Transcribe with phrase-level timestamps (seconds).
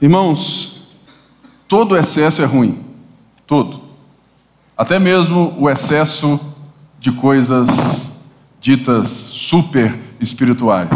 [0.00, 0.82] Irmãos,
[1.66, 2.84] todo excesso é ruim.
[3.46, 3.80] Todo.
[4.76, 6.38] Até mesmo o excesso
[7.00, 8.12] de coisas
[8.60, 10.90] ditas super espirituais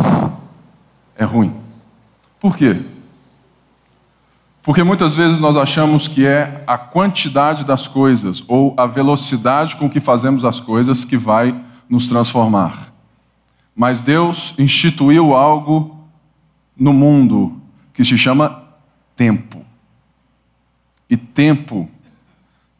[1.16, 1.54] é ruim.
[2.38, 2.82] Por quê?
[4.62, 9.88] Porque muitas vezes nós achamos que é a quantidade das coisas ou a velocidade com
[9.88, 11.58] que fazemos as coisas que vai
[11.88, 12.92] nos transformar.
[13.74, 15.96] Mas Deus instituiu algo
[16.76, 17.56] no mundo
[17.94, 18.59] que se chama
[19.20, 19.62] tempo.
[21.10, 21.90] E tempo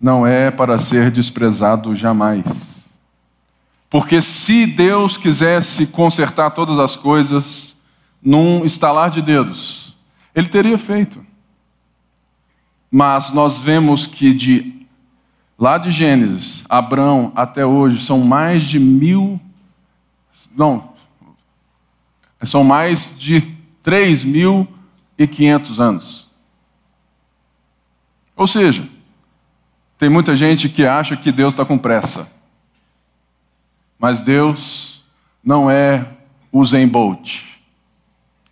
[0.01, 2.89] não é para ser desprezado jamais.
[3.91, 7.77] Porque se Deus quisesse consertar todas as coisas
[8.23, 9.95] num estalar de dedos,
[10.35, 11.23] Ele teria feito.
[12.91, 14.87] Mas nós vemos que de
[15.59, 19.39] lá de Gênesis, Abraão até hoje, são mais de mil.
[20.57, 20.95] Não,
[22.45, 23.43] são mais de
[23.83, 24.67] três mil
[25.19, 26.20] e quinhentos anos.
[28.41, 28.89] Ou seja,
[29.99, 32.33] tem muita gente que acha que Deus está com pressa.
[33.99, 35.05] Mas Deus
[35.45, 36.07] não é
[36.51, 37.43] o Zen Bolt.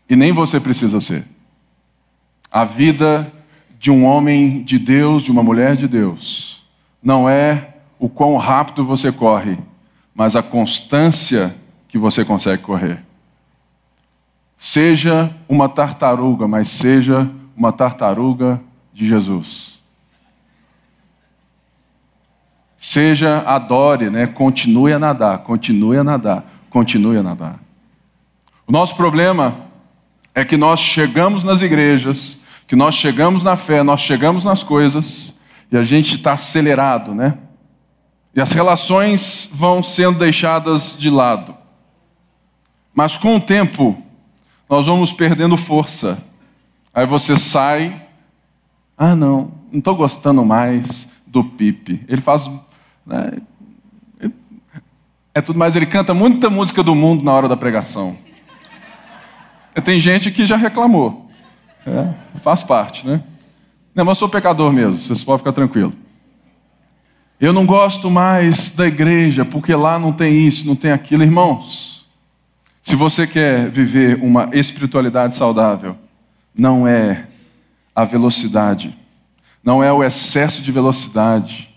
[0.07, 1.25] E nem você precisa ser.
[2.53, 3.33] A vida
[3.79, 6.63] de um homem de Deus, de uma mulher de Deus,
[7.03, 9.57] não é o quão rápido você corre,
[10.15, 11.57] mas a constância
[11.89, 13.03] que você consegue correr.
[14.59, 18.61] Seja uma tartaruga, mas seja uma tartaruga
[18.93, 19.78] de Jesus.
[22.79, 24.29] Seja adore, né?
[24.29, 27.59] Continue a nadar, continue a nadar, continue a nadar.
[28.67, 29.67] O nosso problema
[30.33, 35.37] é que nós chegamos nas igrejas, que nós chegamos na fé, nós chegamos nas coisas
[35.73, 37.37] e a gente está acelerado, né?
[38.35, 41.57] E as relações vão sendo deixadas de lado.
[42.95, 44.01] Mas com o tempo,
[44.69, 46.23] nós vamos perdendo força.
[46.95, 48.07] Aí você sai,
[48.97, 52.05] ah não, não estou gostando mais do Pipe.
[52.09, 52.49] Ele faz.
[53.09, 53.39] Né,
[55.35, 58.17] é tudo mais, ele canta muita música do mundo na hora da pregação.
[59.85, 61.31] Tem gente que já reclamou.
[61.87, 63.23] É, faz parte, né?
[63.95, 65.93] Não, mas eu sou pecador mesmo, vocês podem ficar tranquilo.
[67.41, 71.23] Eu não gosto mais da igreja, porque lá não tem isso, não tem aquilo.
[71.23, 72.05] Irmãos,
[72.83, 75.97] se você quer viver uma espiritualidade saudável,
[76.53, 77.27] não é
[77.95, 78.97] a velocidade,
[79.63, 81.68] não é o excesso de velocidade,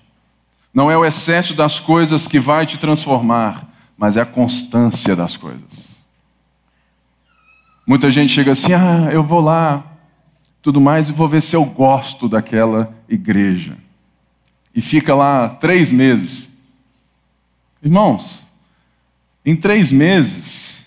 [0.73, 3.67] não é o excesso das coisas que vai te transformar,
[3.97, 6.05] mas é a constância das coisas.
[7.85, 9.83] Muita gente chega assim: ah, eu vou lá,
[10.61, 13.77] tudo mais, e vou ver se eu gosto daquela igreja.
[14.73, 16.51] E fica lá três meses.
[17.83, 18.43] Irmãos,
[19.45, 20.85] em três meses,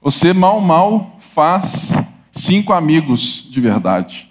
[0.00, 1.92] você mal, mal faz
[2.32, 4.28] cinco amigos de verdade.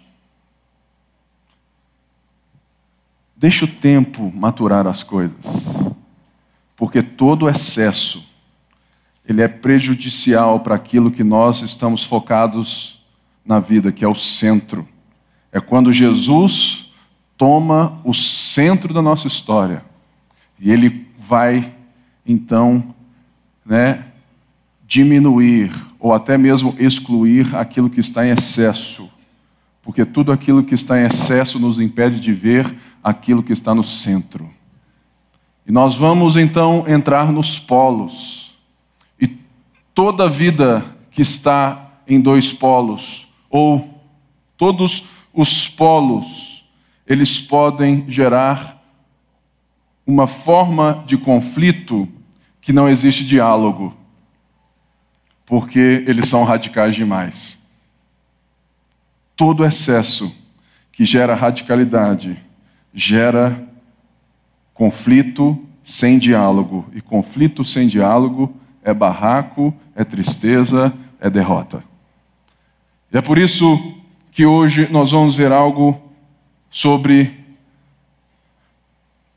[3.41, 5.35] Deixa o tempo maturar as coisas,
[6.75, 8.23] porque todo excesso
[9.27, 13.03] ele é prejudicial para aquilo que nós estamos focados
[13.43, 14.87] na vida, que é o centro.
[15.51, 16.91] É quando Jesus
[17.35, 19.83] toma o centro da nossa história
[20.59, 21.73] e ele vai
[22.23, 22.93] então,
[23.65, 24.05] né,
[24.85, 29.09] diminuir ou até mesmo excluir aquilo que está em excesso,
[29.81, 33.83] porque tudo aquilo que está em excesso nos impede de ver aquilo que está no
[33.83, 34.49] centro.
[35.65, 38.55] E nós vamos então entrar nos polos.
[39.19, 39.27] E
[39.93, 44.01] toda vida que está em dois polos, ou
[44.57, 45.03] todos
[45.33, 46.63] os polos,
[47.07, 48.81] eles podem gerar
[50.05, 52.07] uma forma de conflito
[52.59, 53.95] que não existe diálogo,
[55.45, 57.60] porque eles são radicais demais.
[59.35, 60.33] Todo excesso
[60.91, 62.37] que gera radicalidade
[62.93, 63.61] gera
[64.73, 68.53] conflito sem diálogo, e conflito sem diálogo
[68.83, 71.83] é barraco, é tristeza, é derrota.
[73.11, 73.95] E é por isso
[74.31, 76.01] que hoje nós vamos ver algo
[76.69, 77.39] sobre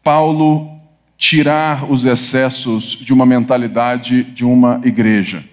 [0.02, 0.70] Paulo
[1.16, 5.44] tirar os excessos de uma mentalidade de uma igreja.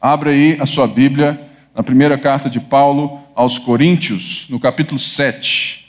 [0.00, 1.40] Abra aí a sua Bíblia
[1.74, 5.84] na primeira carta de Paulo aos Coríntios, no capítulo 7.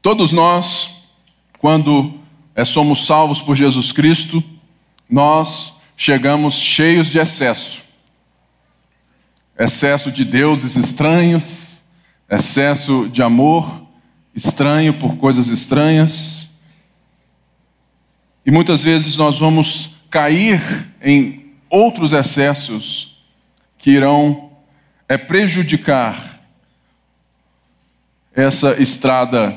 [0.00, 0.90] Todos nós,
[1.58, 2.18] quando
[2.54, 4.42] é, somos salvos por Jesus Cristo,
[5.08, 7.82] nós chegamos cheios de excesso.
[9.58, 11.82] Excesso de deuses estranhos,
[12.30, 13.86] excesso de amor
[14.34, 16.50] estranho por coisas estranhas.
[18.46, 20.60] E muitas vezes nós vamos cair
[21.02, 21.39] em
[21.70, 23.16] outros excessos
[23.78, 24.50] que irão
[25.08, 26.40] é, prejudicar
[28.34, 29.56] essa estrada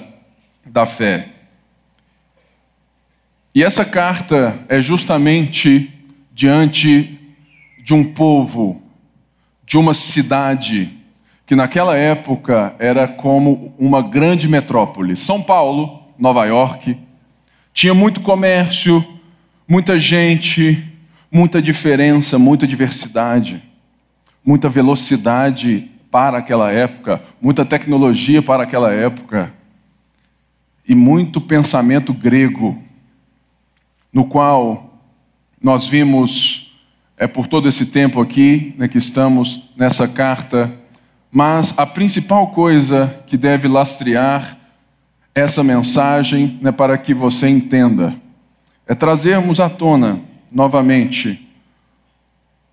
[0.66, 1.30] da fé.
[3.54, 5.92] E essa carta é justamente
[6.32, 7.20] diante
[7.84, 8.82] de um povo,
[9.66, 10.98] de uma cidade,
[11.46, 15.16] que naquela época era como uma grande metrópole.
[15.16, 16.98] São Paulo, Nova York,
[17.74, 19.06] tinha muito comércio,
[19.68, 20.93] muita gente,
[21.34, 23.64] muita diferença, muita diversidade,
[24.46, 29.52] muita velocidade para aquela época, muita tecnologia para aquela época
[30.88, 32.78] e muito pensamento grego
[34.14, 35.02] no qual
[35.60, 36.72] nós vimos
[37.18, 40.72] é por todo esse tempo aqui né, que estamos nessa carta,
[41.32, 44.56] mas a principal coisa que deve lastrear
[45.34, 48.14] essa mensagem né, para que você entenda
[48.86, 51.50] é trazermos à tona novamente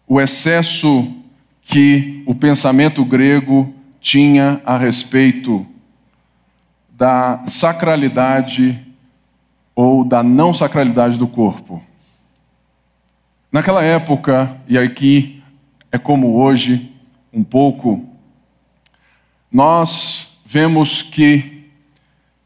[0.06, 1.08] o excesso
[1.62, 5.64] que o pensamento grego tinha a respeito
[6.90, 8.84] da sacralidade
[9.74, 11.80] ou da não sacralidade do corpo.
[13.52, 15.42] Naquela época, e aqui
[15.92, 16.92] é como hoje,
[17.32, 18.04] um pouco,
[19.50, 21.68] nós vemos que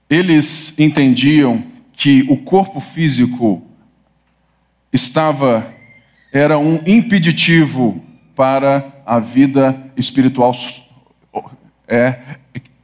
[0.09, 1.65] eles entendiam
[1.95, 3.63] que o corpo físico
[4.95, 5.75] estava
[6.33, 8.01] era um impeditivo
[8.35, 10.55] para a vida espiritual
[11.87, 12.17] é,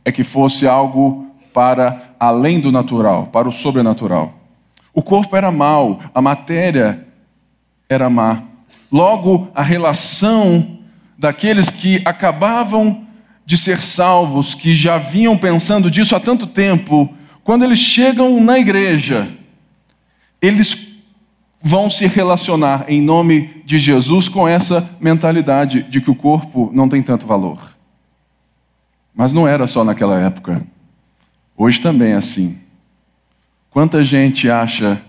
[0.04, 4.34] é que fosse algo para além do natural, para o sobrenatural.
[4.92, 7.06] O corpo era mau, a matéria
[7.88, 8.42] era má.
[8.90, 10.78] Logo, a relação
[11.16, 13.06] daqueles que acabavam
[13.46, 17.12] de ser salvos, que já vinham pensando disso há tanto tempo,
[17.42, 19.28] quando eles chegam na igreja,
[20.40, 20.89] eles
[21.62, 26.88] vão se relacionar em nome de Jesus com essa mentalidade de que o corpo não
[26.88, 27.76] tem tanto valor.
[29.14, 30.64] Mas não era só naquela época.
[31.56, 32.58] Hoje também é assim.
[33.68, 35.02] Quanta gente acha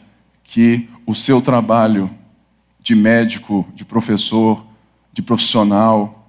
[0.43, 2.09] que o seu trabalho
[2.81, 4.65] de médico, de professor,
[5.13, 6.27] de profissional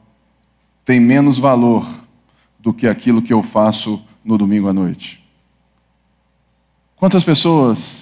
[0.85, 1.89] tem menos valor
[2.61, 5.23] do que aquilo que eu faço no domingo à noite?
[6.95, 8.01] Quantas pessoas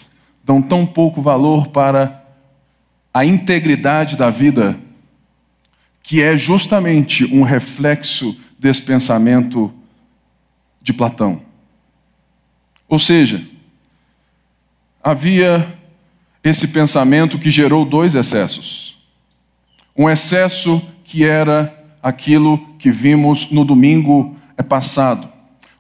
[0.51, 2.25] dão tão pouco valor para
[3.15, 4.77] a integridade da vida,
[6.03, 9.73] que é justamente um reflexo desse pensamento
[10.83, 11.41] de Platão?
[12.89, 13.47] Ou seja,
[15.01, 15.73] havia
[16.43, 18.99] esse pensamento que gerou dois excessos.
[19.97, 24.37] Um excesso que era aquilo que vimos no domingo
[24.69, 25.31] passado.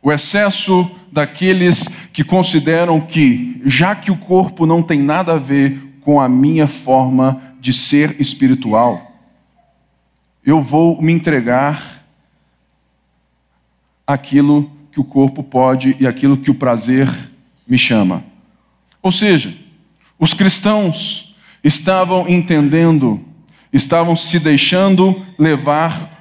[0.00, 5.96] O excesso daqueles que consideram que, já que o corpo não tem nada a ver
[6.00, 9.00] com a minha forma de ser espiritual,
[10.44, 12.04] eu vou me entregar
[14.06, 17.08] aquilo que o corpo pode e aquilo que o prazer
[17.66, 18.24] me chama.
[19.02, 19.54] Ou seja,
[20.18, 23.20] os cristãos estavam entendendo,
[23.72, 26.18] estavam se deixando levar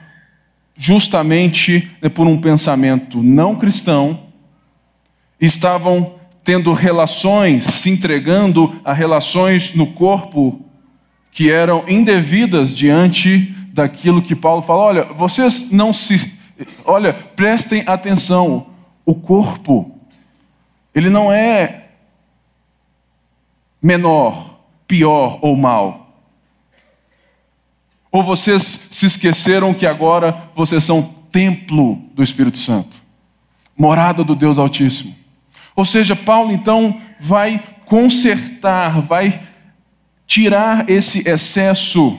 [0.77, 4.28] justamente por um pensamento não cristão,
[5.39, 10.65] estavam tendo relações, se entregando a relações no corpo
[11.31, 14.81] que eram indevidas diante daquilo que Paulo fala.
[14.81, 16.37] Olha, vocês não se.
[16.83, 18.67] Olha, prestem atenção.
[19.05, 19.95] O corpo,
[20.93, 21.87] ele não é
[23.81, 26.23] menor, pior ou mal.
[28.11, 32.97] Ou vocês se esqueceram que agora vocês são templo do Espírito Santo,
[33.77, 35.18] morada do Deus Altíssimo.
[35.79, 39.39] Ou seja, Paulo então vai consertar, vai
[40.27, 42.17] tirar esse excesso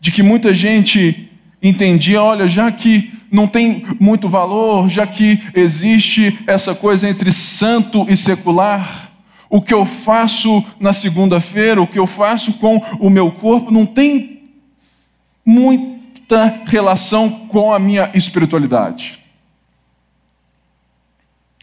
[0.00, 1.28] de que muita gente
[1.62, 8.06] entendia, olha, já que não tem muito valor, já que existe essa coisa entre santo
[8.08, 9.12] e secular,
[9.50, 13.84] o que eu faço na segunda-feira, o que eu faço com o meu corpo, não
[13.84, 14.44] tem
[15.44, 19.18] muita relação com a minha espiritualidade.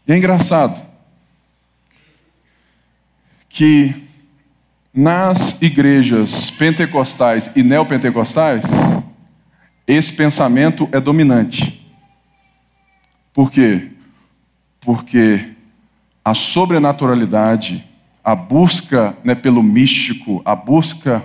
[0.06, 0.91] E é engraçado
[3.52, 3.94] que
[4.94, 8.64] nas igrejas pentecostais e neopentecostais,
[9.86, 11.86] esse pensamento é dominante.
[13.30, 13.88] Por quê?
[14.80, 15.50] Porque
[16.24, 17.84] a sobrenaturalidade,
[18.24, 21.22] a busca né, pelo místico, a busca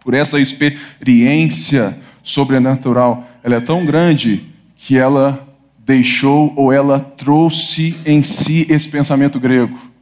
[0.00, 4.44] por essa experiência sobrenatural, ela é tão grande
[4.76, 5.48] que ela
[5.78, 9.95] deixou ou ela trouxe em si esse pensamento grego,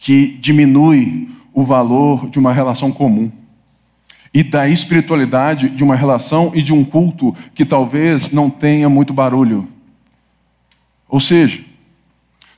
[0.00, 3.30] que diminui o valor de uma relação comum.
[4.32, 9.12] e da espiritualidade de uma relação e de um culto que talvez não tenha muito
[9.12, 9.66] barulho.
[11.08, 11.60] Ou seja,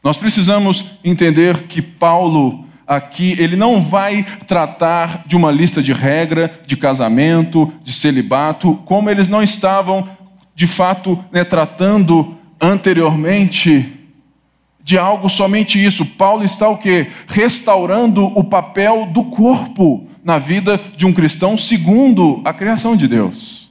[0.05, 6.61] nós precisamos entender que Paulo aqui, ele não vai tratar de uma lista de regra,
[6.67, 10.07] de casamento, de celibato, como eles não estavam,
[10.55, 14.02] de fato, né, tratando anteriormente
[14.83, 16.05] de algo somente isso.
[16.05, 17.11] Paulo está o quê?
[17.27, 23.71] Restaurando o papel do corpo na vida de um cristão segundo a criação de Deus.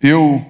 [0.00, 0.44] Eu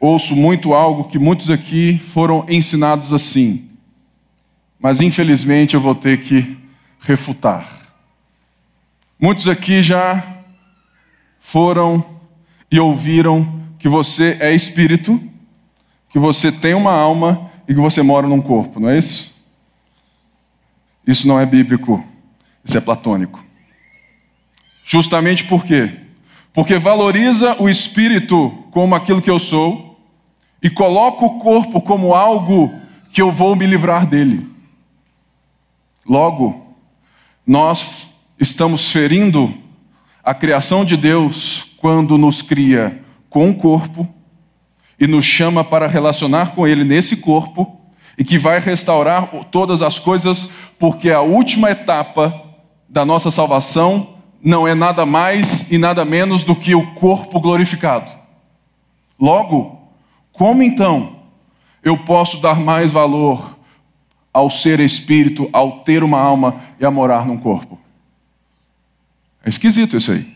[0.00, 3.68] ouço muito algo que muitos aqui foram ensinados assim,
[4.80, 6.56] mas infelizmente eu vou ter que
[6.98, 7.68] refutar.
[9.20, 10.40] Muitos aqui já
[11.38, 12.04] foram
[12.70, 15.20] e ouviram que você é espírito,
[16.12, 19.32] que você tem uma alma e que você mora num corpo, não é isso?
[21.06, 22.04] Isso não é bíblico,
[22.62, 23.44] isso é platônico.
[24.84, 26.00] Justamente por quê?
[26.52, 29.98] Porque valoriza o espírito como aquilo que eu sou
[30.62, 32.70] e coloca o corpo como algo
[33.10, 34.46] que eu vou me livrar dele.
[36.04, 36.74] Logo,
[37.46, 39.54] nós estamos ferindo
[40.22, 44.06] a criação de Deus quando nos cria com um corpo
[45.02, 47.80] e nos chama para relacionar com Ele nesse corpo
[48.16, 52.32] e que vai restaurar todas as coisas, porque a última etapa
[52.88, 58.12] da nossa salvação não é nada mais e nada menos do que o corpo glorificado.
[59.18, 59.90] Logo,
[60.30, 61.16] como então
[61.82, 63.58] eu posso dar mais valor
[64.32, 67.76] ao ser espírito, ao ter uma alma e a morar num corpo?
[69.44, 70.32] É esquisito isso aí.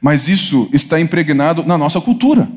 [0.00, 2.48] Mas isso está impregnado na nossa cultura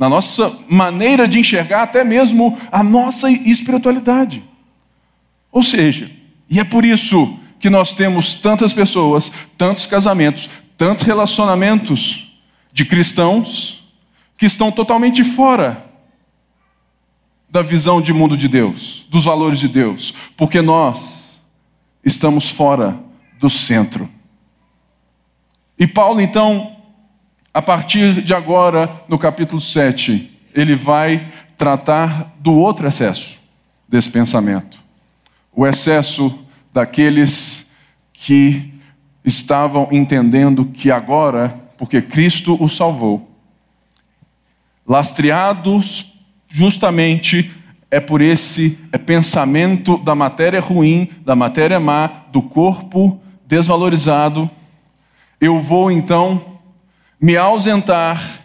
[0.00, 4.42] na nossa maneira de enxergar até mesmo a nossa espiritualidade.
[5.52, 6.10] Ou seja,
[6.48, 12.32] e é por isso que nós temos tantas pessoas, tantos casamentos, tantos relacionamentos
[12.72, 13.84] de cristãos
[14.38, 15.84] que estão totalmente fora
[17.50, 21.38] da visão de mundo de Deus, dos valores de Deus, porque nós
[22.02, 22.98] estamos fora
[23.38, 24.08] do centro.
[25.78, 26.79] E Paulo então
[27.52, 31.28] a partir de agora, no capítulo 7, ele vai
[31.58, 33.40] tratar do outro excesso
[33.88, 34.78] desse pensamento.
[35.52, 36.38] O excesso
[36.72, 37.66] daqueles
[38.12, 38.72] que
[39.24, 43.28] estavam entendendo que agora, porque Cristo os salvou,
[44.86, 46.06] lastreados
[46.48, 47.50] justamente
[47.90, 54.48] é por esse é pensamento da matéria ruim, da matéria má, do corpo desvalorizado,
[55.40, 56.59] eu vou então
[57.20, 58.44] me ausentar,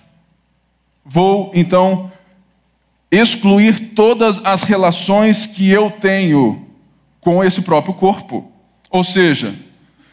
[1.05, 2.12] vou então
[3.10, 6.67] excluir todas as relações que eu tenho
[7.22, 8.51] com esse próprio corpo.
[8.89, 9.55] Ou seja,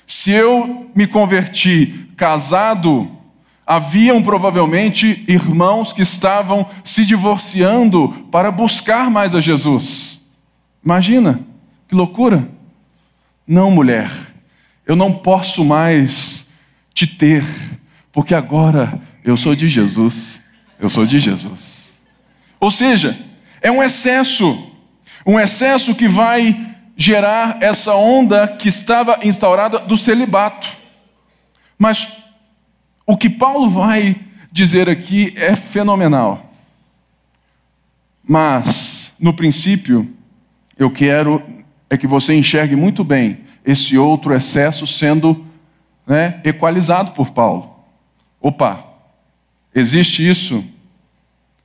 [0.07, 3.11] se eu me converti casado,
[3.67, 10.21] haviam provavelmente irmãos que estavam se divorciando para buscar mais a Jesus.
[10.85, 11.41] Imagina,
[11.89, 12.49] que loucura.
[13.47, 14.11] Não, mulher,
[14.87, 16.47] eu não posso mais
[16.95, 17.45] te ter
[18.13, 20.43] porque agora eu sou de Jesus.
[20.79, 22.01] Eu sou de Jesus.
[22.61, 23.19] Ou seja,
[23.61, 24.71] é um excesso,
[25.27, 30.69] um excesso que vai gerar essa onda que estava instaurada do celibato.
[31.79, 32.13] Mas
[33.07, 34.17] o que Paulo vai
[34.51, 36.53] dizer aqui é fenomenal.
[38.23, 40.09] Mas, no princípio,
[40.79, 41.43] eu quero
[41.89, 45.45] é que você enxergue muito bem esse outro excesso sendo
[46.07, 47.72] né, equalizado por Paulo.
[48.43, 48.85] Opa,
[49.73, 50.65] existe isso?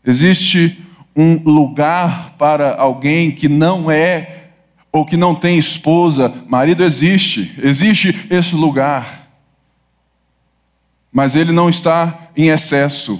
[0.05, 0.79] Existe
[1.15, 4.51] um lugar para alguém que não é
[4.91, 9.27] ou que não tem esposa, marido existe, existe esse lugar.
[11.11, 13.19] Mas ele não está em excesso.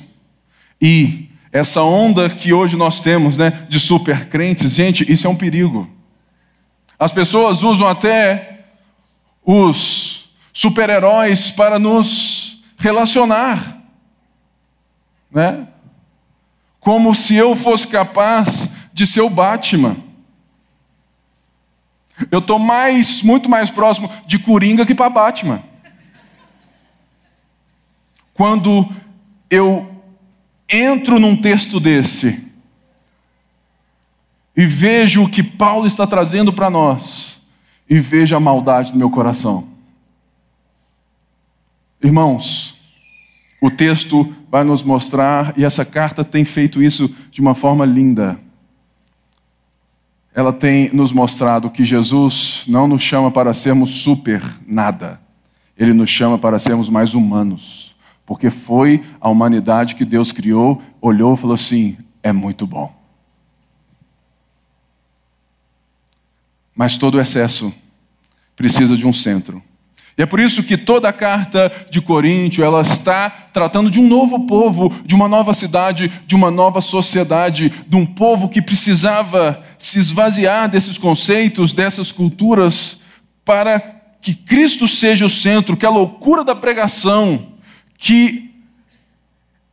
[0.80, 5.36] E essa onda que hoje nós temos, né, de super crentes, gente, isso é um
[5.36, 5.90] perigo.
[7.00, 8.66] As pessoas usam até
[9.44, 12.47] os super-heróis para nos
[12.78, 13.82] relacionar,
[15.30, 15.68] né?
[16.80, 19.98] Como se eu fosse capaz de ser o Batman.
[22.32, 25.62] Eu estou mais, muito mais próximo de Coringa que para Batman.
[28.34, 28.88] Quando
[29.50, 30.02] eu
[30.70, 32.46] entro num texto desse
[34.56, 37.38] e vejo o que Paulo está trazendo para nós,
[37.90, 39.68] e vejo a maldade do meu coração.
[42.02, 42.76] Irmãos,
[43.62, 48.40] o texto vai nos mostrar, e essa carta tem feito isso de uma forma linda.
[50.34, 55.20] ela tem nos mostrado que Jesus não nos chama para sermos super nada.
[55.76, 57.96] Ele nos chama para sermos mais humanos.
[58.24, 62.94] Porque foi a humanidade que Deus criou, olhou e falou assim: é muito bom.
[66.76, 67.74] Mas todo excesso
[68.56, 69.64] precisa de um centro.
[70.18, 74.08] E é por isso que toda a carta de Coríntio, ela está tratando de um
[74.08, 79.64] novo povo, de uma nova cidade, de uma nova sociedade, de um povo que precisava
[79.78, 82.98] se esvaziar desses conceitos, dessas culturas,
[83.46, 83.80] para
[84.20, 87.54] que Cristo seja o centro, que a loucura da pregação,
[87.96, 88.50] que,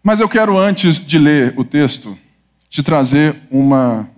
[0.00, 2.16] mas eu quero, antes de ler o texto,
[2.68, 4.08] te trazer uma.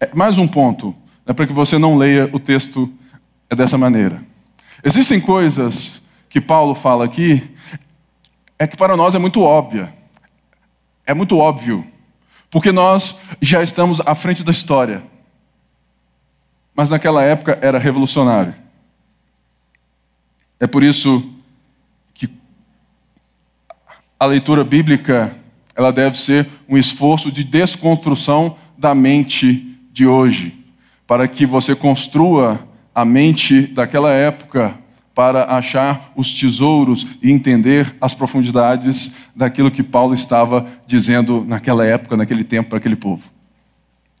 [0.00, 2.92] É, mais um ponto, né, para que você não leia o texto
[3.48, 4.20] dessa maneira.
[4.82, 7.48] Existem coisas que Paulo fala aqui,
[8.58, 9.94] é que para nós é muito óbvia,
[11.06, 11.86] é muito óbvio.
[12.50, 15.02] Porque nós já estamos à frente da história.
[16.74, 18.54] Mas naquela época era revolucionário.
[20.60, 21.28] É por isso
[22.14, 22.28] que
[24.18, 25.36] a leitura bíblica
[25.74, 30.56] ela deve ser um esforço de desconstrução da mente de hoje,
[31.06, 34.76] para que você construa a mente daquela época
[35.18, 42.16] para achar os tesouros e entender as profundidades daquilo que Paulo estava dizendo naquela época,
[42.16, 43.24] naquele tempo, para aquele povo.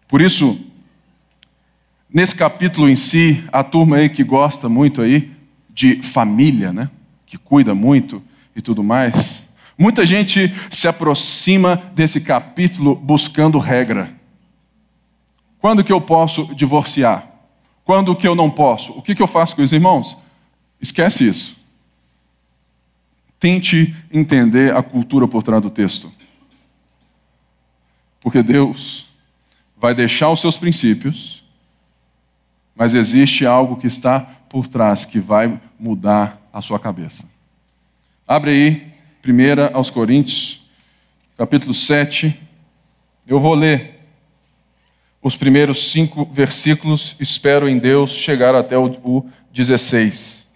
[0.08, 0.58] Por isso,
[2.12, 5.30] nesse capítulo em si, a turma aí que gosta muito aí
[5.70, 6.90] de família, né?
[7.24, 8.20] Que cuida muito
[8.56, 9.44] e tudo mais.
[9.78, 14.10] Muita gente se aproxima desse capítulo buscando regra.
[15.60, 17.30] Quando que eu posso divorciar?
[17.84, 18.90] Quando que eu não posso?
[18.98, 20.16] O que, que eu faço com os irmãos?
[20.80, 21.56] Esquece isso.
[23.38, 26.12] Tente entender a cultura por trás do texto.
[28.20, 29.06] Porque Deus
[29.76, 31.44] vai deixar os seus princípios,
[32.74, 37.24] mas existe algo que está por trás que vai mudar a sua cabeça.
[38.26, 38.92] Abre aí,
[39.24, 40.60] 1 aos Coríntios,
[41.36, 42.38] capítulo 7.
[43.26, 44.00] Eu vou ler
[45.22, 50.47] os primeiros cinco versículos, espero em Deus chegar até o 16.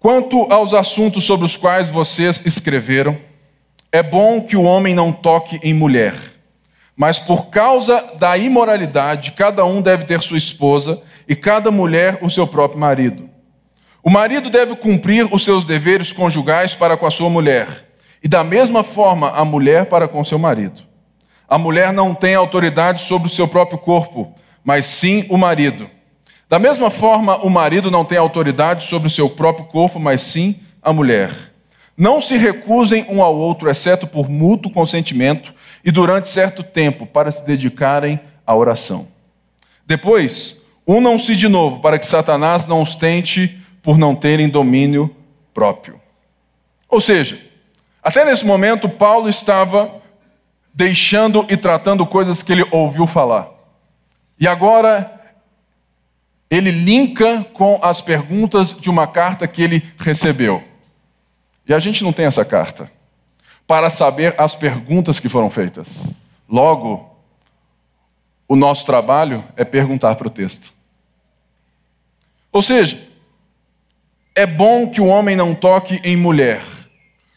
[0.00, 3.18] Quanto aos assuntos sobre os quais vocês escreveram,
[3.92, 6.14] é bom que o homem não toque em mulher,
[6.96, 12.30] mas por causa da imoralidade, cada um deve ter sua esposa e cada mulher o
[12.30, 13.28] seu próprio marido.
[14.02, 17.68] O marido deve cumprir os seus deveres conjugais para com a sua mulher,
[18.24, 20.80] e da mesma forma a mulher para com seu marido.
[21.46, 24.34] A mulher não tem autoridade sobre o seu próprio corpo,
[24.64, 25.90] mas sim o marido.
[26.50, 30.58] Da mesma forma, o marido não tem autoridade sobre o seu próprio corpo, mas sim
[30.82, 31.30] a mulher.
[31.96, 37.30] Não se recusem um ao outro, exceto por mútuo consentimento e durante certo tempo, para
[37.30, 39.06] se dedicarem à oração.
[39.86, 45.14] Depois, unam-se de novo, para que Satanás não os tente por não terem domínio
[45.54, 46.00] próprio.
[46.88, 47.40] Ou seja,
[48.02, 50.02] até nesse momento, Paulo estava
[50.74, 53.50] deixando e tratando coisas que ele ouviu falar.
[54.36, 55.19] E agora
[56.50, 60.62] ele linka com as perguntas de uma carta que ele recebeu.
[61.66, 62.90] E a gente não tem essa carta
[63.66, 66.12] para saber as perguntas que foram feitas.
[66.48, 67.08] Logo,
[68.48, 70.74] o nosso trabalho é perguntar para o texto.
[72.50, 73.00] Ou seja,
[74.34, 76.60] é bom que o homem não toque em mulher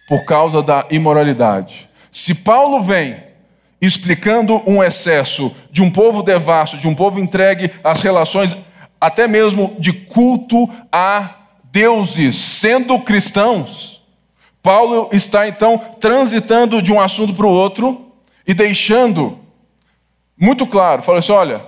[0.07, 1.87] por causa da imoralidade.
[2.11, 3.21] Se Paulo vem
[3.79, 8.55] explicando um excesso de um povo devasso, de um povo entregue às relações
[9.03, 11.35] até mesmo de culto a
[11.65, 14.01] deuses, sendo cristãos.
[14.61, 18.13] Paulo está então transitando de um assunto para o outro
[18.47, 19.39] e deixando
[20.39, 21.65] muito claro, fala assim: olha,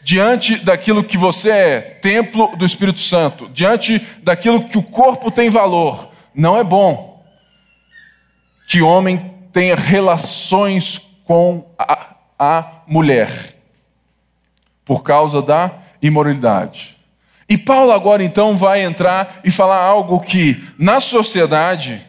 [0.00, 5.50] diante daquilo que você é, templo do Espírito Santo, diante daquilo que o corpo tem
[5.50, 7.20] valor, não é bom
[8.68, 13.56] que homem tenha relações com a, a mulher,
[14.84, 16.96] por causa da imoralidade.
[17.48, 22.06] E Paulo agora então vai entrar e falar algo que na sociedade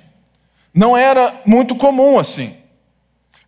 [0.73, 2.55] não era muito comum assim.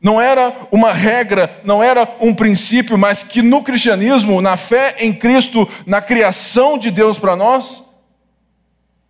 [0.02, 5.14] Não era uma regra, não era um princípio, mas que no cristianismo, na fé em
[5.14, 7.82] Cristo, na criação de Deus para nós,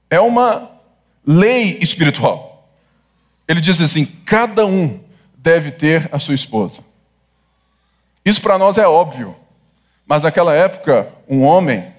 [0.08, 0.70] é uma
[1.26, 2.70] lei espiritual.
[3.48, 5.00] Ele diz assim: cada um
[5.36, 6.82] deve ter a sua esposa.
[8.24, 9.36] Isso para nós é óbvio,
[10.06, 11.92] mas naquela época, um homem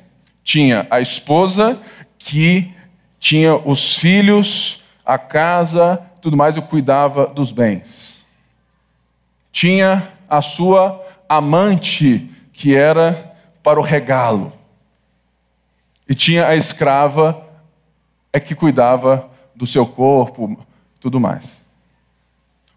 [0.43, 1.81] tinha a esposa
[2.19, 2.73] que
[3.19, 8.15] tinha os filhos, a casa, tudo mais, e cuidava dos bens
[9.55, 14.53] tinha a sua amante, que era para o regalo.
[16.09, 17.49] E tinha a escrava,
[18.33, 20.59] é que cuidava do seu corpo,
[20.99, 21.63] tudo mais.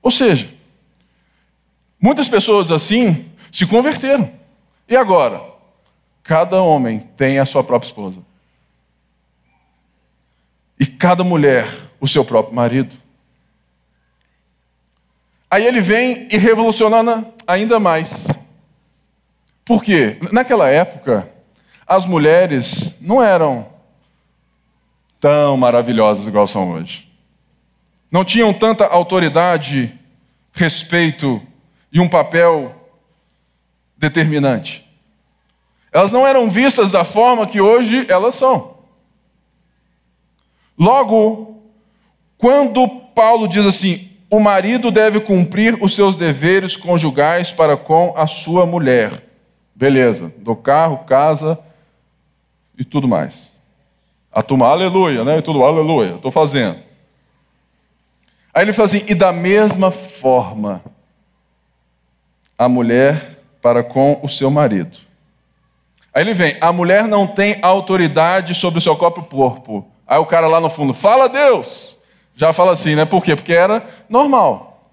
[0.04, 0.54] Ou seja,
[2.00, 4.32] muitas pessoas assim se converteram.
[4.88, 5.42] E agora?
[6.24, 8.22] Cada homem tem a sua própria esposa.
[10.80, 11.68] E cada mulher
[12.00, 12.96] o seu próprio marido.
[15.50, 18.28] Aí ele vem e revoluciona ainda mais.
[19.64, 20.18] Por quê?
[20.32, 21.30] Naquela época,
[21.86, 23.68] as mulheres não eram
[25.20, 27.10] tão maravilhosas igual são hoje.
[28.12, 29.98] Não tinham tanta autoridade,
[30.54, 31.42] respeito
[31.92, 32.77] e um papel
[33.98, 34.86] determinante.
[35.92, 38.78] Elas não eram vistas da forma que hoje elas são.
[40.78, 41.64] Logo,
[42.38, 48.28] quando Paulo diz assim: o marido deve cumprir os seus deveres conjugais para com a
[48.28, 49.24] sua mulher.
[49.74, 51.58] Beleza, do carro, casa
[52.78, 53.56] e tudo mais.
[54.32, 55.38] A turma, aleluia, né?
[55.38, 56.80] E tudo, aleluia, estou fazendo.
[58.54, 60.84] Aí ele fala assim: e da mesma forma,
[62.58, 64.98] a mulher para com o seu marido.
[66.14, 69.88] Aí ele vem: a mulher não tem autoridade sobre o seu próprio corpo.
[70.06, 71.98] Aí o cara lá no fundo, fala Deus
[72.38, 73.04] já fala assim, né?
[73.04, 73.36] Por quê?
[73.36, 74.88] Porque era normal.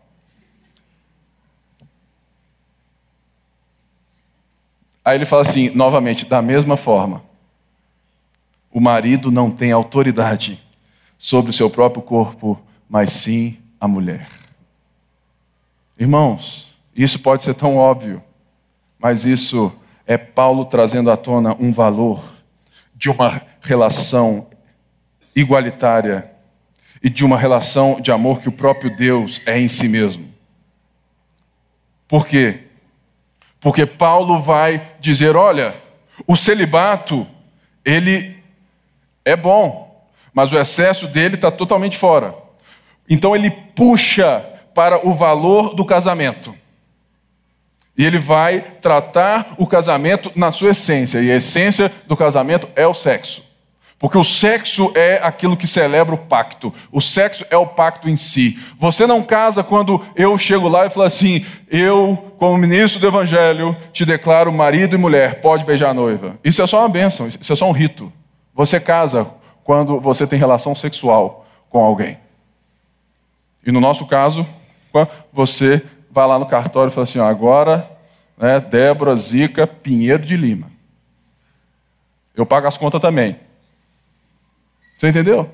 [5.05, 7.23] Aí ele fala assim, novamente, da mesma forma,
[8.73, 10.59] o marido não tem autoridade
[11.19, 14.27] sobre o seu próprio corpo, mas sim a mulher.
[15.99, 18.23] Irmãos, isso pode ser tão óbvio,
[19.05, 19.71] mas isso
[20.07, 22.25] é Paulo trazendo à tona um valor
[22.95, 24.47] de uma relação
[25.37, 26.31] igualitária
[27.03, 30.33] e de uma relação de amor que o próprio Deus é em si mesmo.
[32.09, 32.61] Por quê?
[33.61, 35.77] Porque Paulo vai dizer: olha,
[36.27, 37.27] o celibato,
[37.85, 38.43] ele
[39.23, 42.35] é bom, mas o excesso dele está totalmente fora.
[43.07, 44.41] Então ele puxa
[44.75, 46.64] para o valor do casamento.
[47.97, 52.87] E ele vai tratar o casamento na sua essência, e a essência do casamento é
[52.87, 53.43] o sexo.
[53.99, 56.75] Porque o sexo é aquilo que celebra o pacto.
[56.93, 58.59] O sexo é o pacto em si.
[58.79, 63.75] Você não casa quando eu chego lá e falo assim: eu, como ministro do evangelho,
[63.93, 66.37] te declaro marido e mulher, pode beijar a noiva.
[66.45, 68.13] Isso é só uma bênção, isso é só um rito.
[68.55, 69.27] Você casa
[69.63, 72.19] quando você tem relação sexual com alguém.
[73.67, 74.47] E no nosso caso,
[75.33, 75.83] você
[76.15, 77.91] vai lá no cartório e fala assim: agora,
[78.39, 80.71] né, Débora Zica Pinheiro de Lima.
[82.35, 83.37] Eu pago as contas também.
[84.97, 85.53] Você entendeu?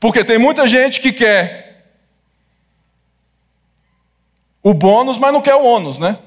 [0.00, 1.92] Porque tem muita gente que quer
[4.62, 6.18] o bônus, mas não quer o ônus, né?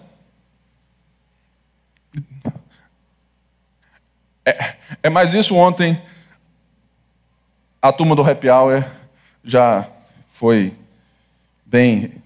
[4.46, 6.00] É, é mais isso ontem.
[7.82, 8.86] A turma do Happy Hour
[9.44, 9.88] já
[10.28, 10.76] foi
[11.66, 12.25] bem.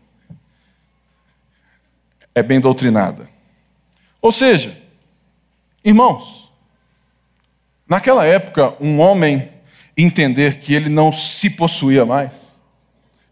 [2.40, 3.30] É bem doutrinada.
[4.22, 4.82] Ou seja,
[5.84, 6.50] irmãos,
[7.86, 9.50] naquela época, um homem
[9.98, 12.56] entender que ele não se possuía mais,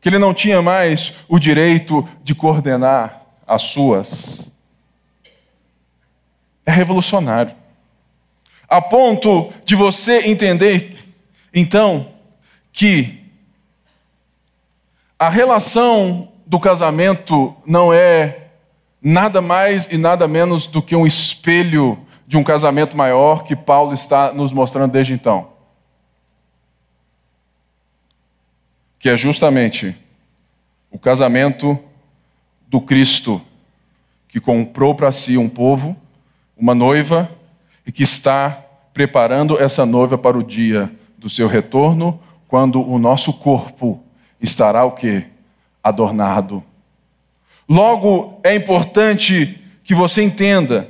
[0.01, 4.51] que ele não tinha mais o direito de coordenar as suas.
[6.65, 7.55] É revolucionário.
[8.67, 10.97] A ponto de você entender,
[11.53, 12.11] então,
[12.73, 13.23] que
[15.17, 18.46] a relação do casamento não é
[19.01, 23.93] nada mais e nada menos do que um espelho de um casamento maior que Paulo
[23.93, 25.57] está nos mostrando desde então.
[28.99, 29.95] que é justamente
[30.91, 31.77] o casamento
[32.67, 33.41] do Cristo,
[34.27, 35.95] que comprou para si um povo,
[36.57, 37.31] uma noiva,
[37.85, 43.31] e que está preparando essa noiva para o dia do seu retorno, quando o nosso
[43.31, 44.03] corpo
[44.41, 45.27] estará o quê?
[45.83, 46.63] Adornado.
[47.67, 50.89] Logo, é importante que você entenda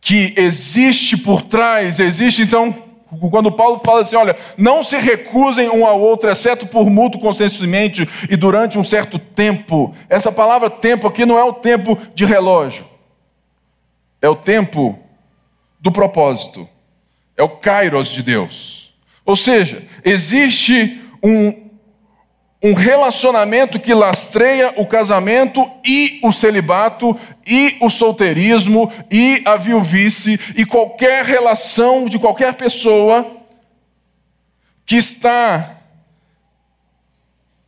[0.00, 2.84] que existe por trás, existe então
[3.30, 8.06] quando Paulo fala assim, olha, não se recusem um ao outro, exceto por mútuo consentimento
[8.28, 9.94] e durante um certo tempo.
[10.08, 12.84] Essa palavra tempo aqui não é o tempo de relógio,
[14.20, 14.98] é o tempo
[15.80, 16.68] do propósito,
[17.36, 18.94] é o kairos de Deus.
[19.24, 21.63] Ou seja, existe um,
[22.64, 27.14] um relacionamento que lastreia o casamento e o celibato
[27.46, 33.36] e o solteirismo e a viuvice e qualquer relação de qualquer pessoa
[34.86, 35.76] que está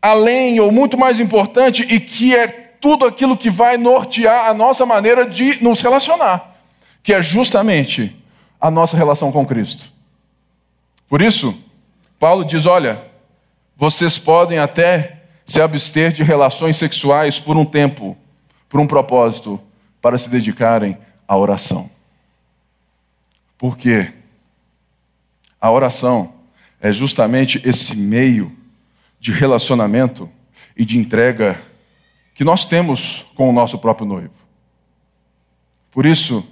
[0.01, 4.87] além ou muito mais importante e que é tudo aquilo que vai nortear a nossa
[4.87, 6.57] maneira de nos relacionar,
[7.03, 8.17] que é justamente
[8.59, 9.93] a nossa relação com Cristo.
[11.07, 11.55] Por isso,
[12.19, 13.05] Paulo diz: olha,
[13.77, 18.17] vocês podem até se abster de relações sexuais por um tempo,
[18.69, 19.61] por um propósito,
[20.01, 20.97] para se dedicarem
[21.29, 21.91] à oração.
[23.59, 24.13] Porque
[25.61, 26.33] a oração
[26.81, 28.53] é justamente esse meio
[29.21, 30.29] de relacionamento
[30.77, 31.61] e de entrega
[32.35, 34.35] que nós temos com o nosso próprio noivo.
[35.91, 36.47] Por isso,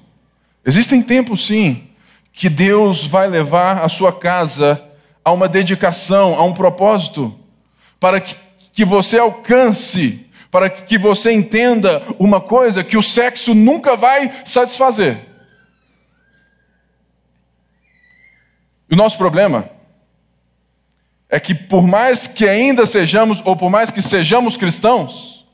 [0.65, 1.89] existem tempos sim
[2.33, 4.83] que Deus vai levar a sua casa
[5.25, 7.35] a uma dedicação, a um propósito,
[7.99, 8.37] para que,
[8.73, 15.19] que você alcance, para que você entenda uma coisa que o sexo nunca vai satisfazer.
[18.91, 19.71] O nosso problema
[21.29, 25.45] é que, por mais que ainda sejamos, ou por mais que sejamos cristãos,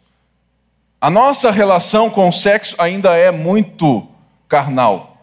[1.00, 4.06] a nossa relação com o sexo ainda é muito
[4.46, 5.16] carnal.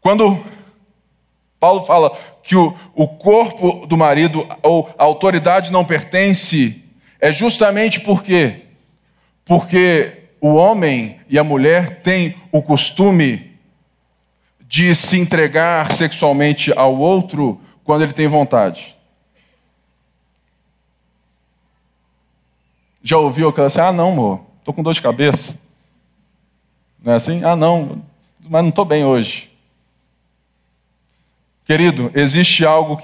[0.00, 0.42] Quando
[1.60, 6.82] Paulo fala, que o, o corpo do marido ou a autoridade não pertence,
[7.20, 8.62] é justamente por quê?
[9.44, 13.52] Porque o homem e a mulher têm o costume
[14.60, 18.96] de se entregar sexualmente ao outro quando ele tem vontade.
[23.02, 25.58] Já ouviu aquela assim, ah não, amor, estou com dor de cabeça.
[27.04, 27.44] Não é assim?
[27.44, 28.02] Ah não,
[28.40, 29.51] mas não estou bem hoje.
[31.64, 33.00] Querido, existe algo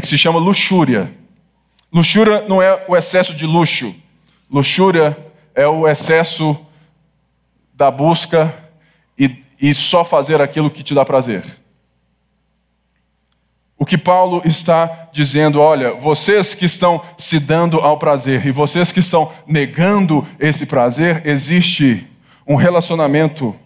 [0.00, 1.12] que se chama luxúria.
[1.92, 3.94] Luxúria não é o excesso de luxo.
[4.50, 5.16] Luxúria
[5.54, 6.56] é o excesso
[7.74, 8.54] da busca
[9.18, 11.44] e, e só fazer aquilo que te dá prazer.
[13.76, 18.92] O que Paulo está dizendo, olha, vocês que estão se dando ao prazer e vocês
[18.92, 22.06] que estão negando esse prazer, existe
[22.46, 23.56] um relacionamento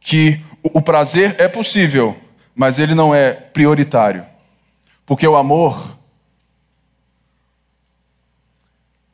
[0.00, 2.16] que o prazer é possível,
[2.54, 4.24] mas ele não é prioritário.
[5.04, 5.98] Porque o amor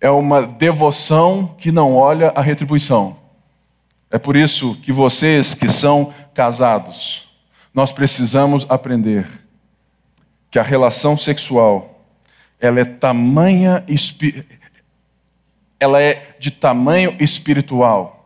[0.01, 3.17] é uma devoção que não olha a retribuição.
[4.11, 7.29] É por isso que vocês que são casados,
[7.73, 9.27] nós precisamos aprender
[10.51, 12.01] que a relação sexual
[12.59, 13.85] ela é tamanha
[15.79, 18.20] ela é de tamanho espiritual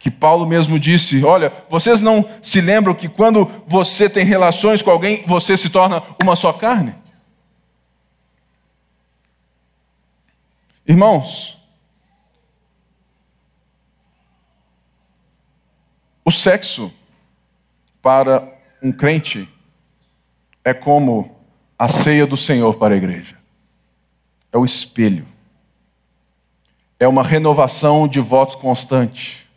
[0.00, 4.90] que Paulo mesmo disse: Olha, vocês não se lembram que quando você tem relações com
[4.90, 6.94] alguém, você se torna uma só carne?
[10.86, 11.60] Irmãos,
[16.24, 16.90] o sexo
[18.00, 19.46] para um crente
[20.64, 21.38] é como
[21.78, 23.38] a ceia do Senhor para a igreja.
[24.50, 25.28] É o espelho.
[26.98, 29.49] É uma renovação de votos constante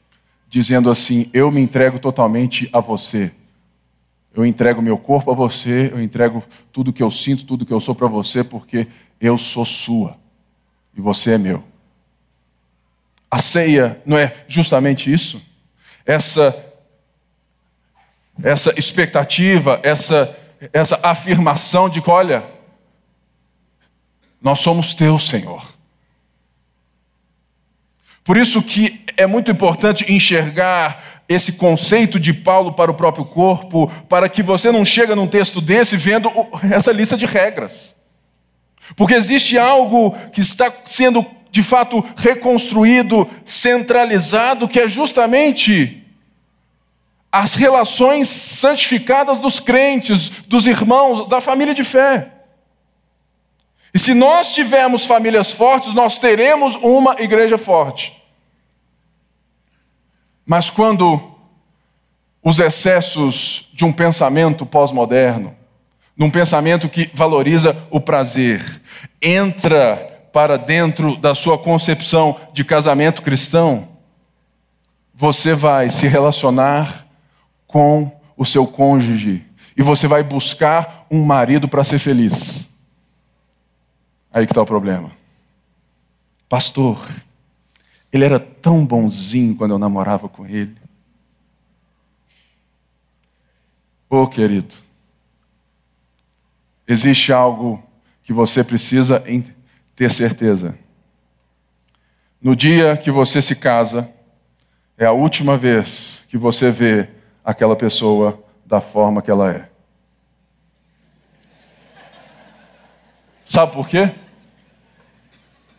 [0.54, 3.32] dizendo assim: Eu me entrego totalmente a você.
[4.32, 7.80] Eu entrego meu corpo a você, eu entrego tudo que eu sinto, tudo que eu
[7.80, 8.88] sou para você, porque
[9.20, 10.18] eu sou sua
[10.96, 11.64] e você é meu.
[13.30, 15.42] A ceia não é justamente isso?
[16.06, 16.72] Essa
[18.44, 20.38] essa expectativa, essa
[20.72, 22.46] essa afirmação de que, olha,
[24.42, 25.74] nós somos teus, Senhor.
[28.24, 33.92] Por isso que é muito importante enxergar esse conceito de Paulo para o próprio corpo,
[34.10, 36.32] para que você não chegue num texto desse vendo
[36.72, 37.96] essa lista de regras.
[38.96, 46.04] Porque existe algo que está sendo de fato reconstruído, centralizado, que é justamente
[47.32, 52.32] as relações santificadas dos crentes, dos irmãos, da família de fé.
[53.94, 58.23] E se nós tivermos famílias fortes, nós teremos uma igreja forte.
[60.46, 61.32] Mas quando
[62.44, 65.56] os excessos de um pensamento pós-moderno,
[66.16, 68.82] de um pensamento que valoriza o prazer,
[69.22, 69.96] entra
[70.34, 73.88] para dentro da sua concepção de casamento cristão,
[75.14, 77.08] você vai se relacionar
[77.68, 79.46] com o seu cônjuge
[79.78, 82.68] e você vai buscar um marido para ser feliz.
[84.32, 85.12] Aí que está o problema.
[86.50, 87.00] Pastor,
[88.14, 90.78] ele era tão bonzinho quando eu namorava com ele.
[94.08, 94.76] Ô oh, querido,
[96.88, 97.84] existe algo
[98.22, 99.24] que você precisa
[99.96, 100.78] ter certeza.
[102.40, 104.08] No dia que você se casa,
[104.96, 107.10] é a última vez que você vê
[107.44, 109.70] aquela pessoa da forma que ela é.
[113.44, 114.12] Sabe por quê?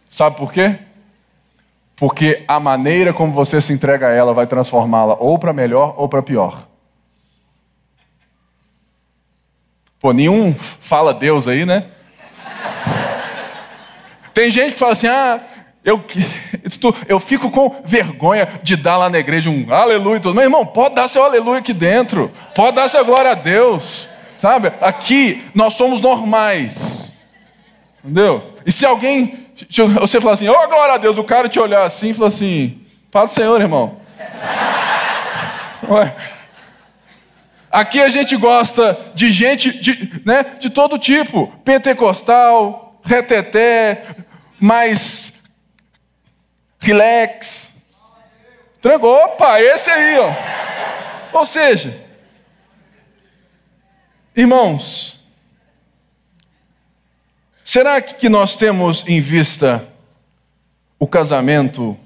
[0.09, 0.81] Sabe por quê?
[1.97, 6.09] Porque a maneira como você se entrega a ela vai transformá-la ou para melhor ou
[6.09, 6.67] para pior.
[10.01, 11.87] Pô, nenhum fala Deus aí, né?
[14.35, 15.41] Tem gente que fala assim: ah,
[15.85, 16.03] eu,
[17.07, 20.21] eu fico com vergonha de dar lá na igreja um aleluia.
[20.25, 22.31] Meu irmão, pode dar seu aleluia aqui dentro.
[22.55, 24.09] Pode dar seu glória a Deus.
[24.39, 24.73] Sabe?
[24.81, 27.15] Aqui nós somos normais.
[28.01, 28.53] Entendeu?
[28.67, 29.44] E se alguém,
[30.01, 32.81] você falar assim, oh glória a Deus, o cara te olhar assim e falar assim,
[33.11, 34.01] fala Senhor, irmão.
[35.89, 36.15] Ué.
[37.71, 44.05] Aqui a gente gosta de gente de, né, de todo tipo, pentecostal, reteté,
[44.61, 45.35] mais
[46.79, 47.73] relax.
[48.81, 51.39] Tranquilo, opa, esse aí, ó.
[51.39, 52.01] Ou seja,
[54.37, 55.14] irmãos,
[57.75, 59.85] será que nós temos em vista
[60.97, 61.97] o casamento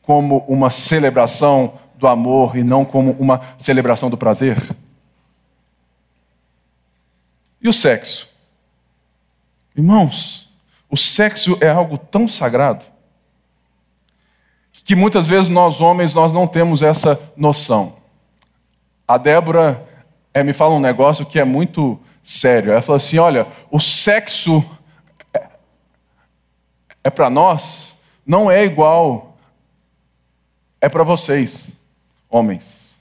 [0.00, 4.56] como uma celebração do amor e não como uma celebração do prazer?
[7.60, 8.26] E o sexo?
[9.76, 10.50] Irmãos,
[10.88, 12.82] o sexo é algo tão sagrado
[14.72, 17.96] que muitas vezes nós homens nós não temos essa noção.
[19.06, 19.86] A Débora
[20.32, 22.72] é, me fala um negócio que é muito sério.
[22.72, 24.64] Ela fala assim: olha, o sexo
[27.04, 27.94] é para nós,
[28.26, 29.36] não é igual,
[30.80, 31.72] é para vocês,
[32.28, 32.96] homens.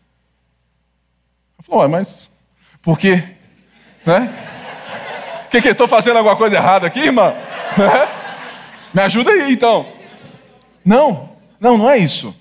[1.58, 2.30] Eu falo, mas
[2.82, 3.24] por quê?
[4.06, 4.34] Né?
[5.50, 7.34] Que que estou fazendo alguma coisa errada aqui, irmã?
[8.94, 9.86] Me ajuda aí, então.
[10.84, 12.36] Não, não, não é isso.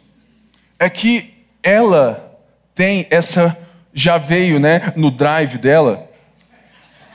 [0.78, 2.38] É que ela
[2.74, 3.58] tem essa,
[3.92, 6.08] já veio, né, no drive dela,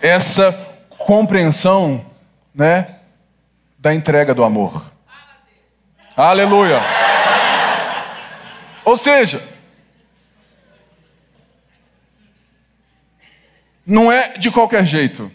[0.02, 0.52] essa
[0.90, 2.06] compreensão,
[2.54, 2.95] né,
[3.86, 4.84] da entrega do amor.
[6.18, 6.80] Aleluia.
[8.84, 9.48] Ou seja,
[13.86, 15.32] não é de qualquer jeito.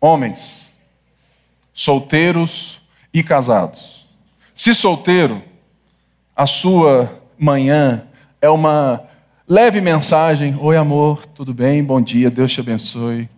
[0.00, 0.78] Homens,
[1.72, 2.80] solteiros
[3.12, 3.96] e casados
[4.54, 5.42] se solteiro,
[6.34, 8.06] a sua manhã
[8.40, 9.02] é uma
[9.46, 11.82] leve mensagem: Oi, amor, tudo bem?
[11.82, 13.28] Bom dia, Deus te abençoe.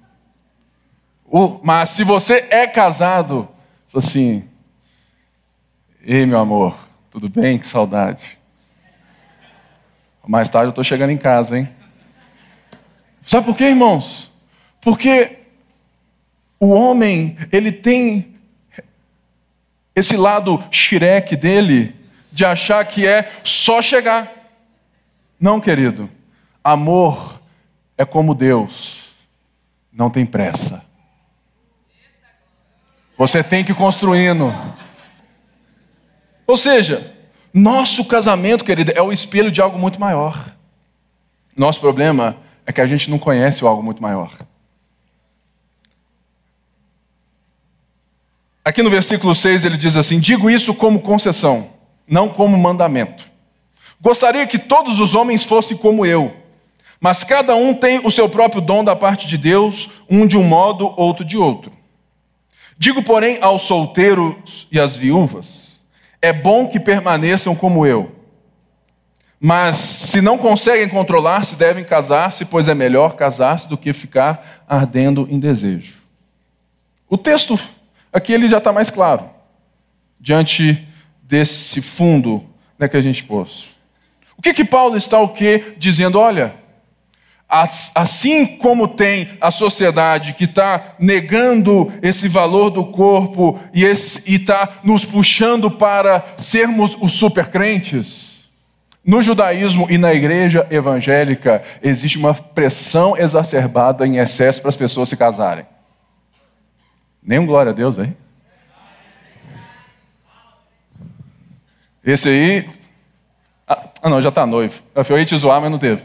[1.63, 3.49] Mas se você é casado,
[3.95, 4.45] assim:
[6.03, 6.79] Ei, meu amor,
[7.11, 7.59] tudo bem?
[7.59, 8.39] Que saudade.
[10.27, 11.69] Mais tarde eu estou chegando em casa, hein?
[13.23, 14.31] Sabe por quê, irmãos?
[14.81, 15.39] Porque
[16.61, 18.35] o homem, ele tem
[19.95, 21.95] esse lado xireque dele,
[22.33, 24.33] de achar que é só chegar.
[25.41, 26.11] Não, querido.
[26.63, 27.41] Amor
[27.97, 29.15] é como Deus,
[29.93, 30.88] não tem pressa.
[33.19, 34.55] Você tem que ir construindo.
[36.47, 37.13] Ou seja,
[37.53, 40.55] nosso casamento, querido, é o espelho de algo muito maior.
[41.57, 44.31] Nosso problema é que a gente não conhece o algo muito maior.
[48.65, 51.71] Aqui no versículo 6 ele diz assim: Digo isso como concessão,
[52.07, 53.29] não como mandamento.
[54.01, 56.37] Gostaria que todos os homens fossem como eu,
[57.01, 60.45] mas cada um tem o seu próprio dom da parte de Deus, um de um
[60.45, 61.73] modo, outro de outro.
[62.79, 65.81] Digo, porém, aos solteiros e às viúvas:
[66.23, 68.13] é bom que permaneçam como eu.
[69.41, 75.29] Mas se não conseguem controlar-se, devem casar-se, pois é melhor casar-se do que ficar ardendo
[75.31, 75.95] em desejo.
[77.09, 77.59] O texto
[78.13, 79.29] Aqui ele já está mais claro,
[80.19, 80.87] diante
[81.23, 82.45] desse fundo
[82.79, 83.77] né, que a gente pôs.
[84.37, 85.75] O que que Paulo está o quê?
[85.77, 86.55] Dizendo, olha,
[87.49, 95.05] assim como tem a sociedade que está negando esse valor do corpo e está nos
[95.05, 98.29] puxando para sermos os supercrentes,
[99.03, 105.09] no judaísmo e na igreja evangélica existe uma pressão exacerbada em excesso para as pessoas
[105.09, 105.65] se casarem.
[107.23, 108.15] Nenhum glória a Deus aí.
[112.05, 112.71] Esse aí,
[113.67, 114.83] Ah, não, já está noivo.
[114.95, 116.03] Eu ia te zoar, mas não teve.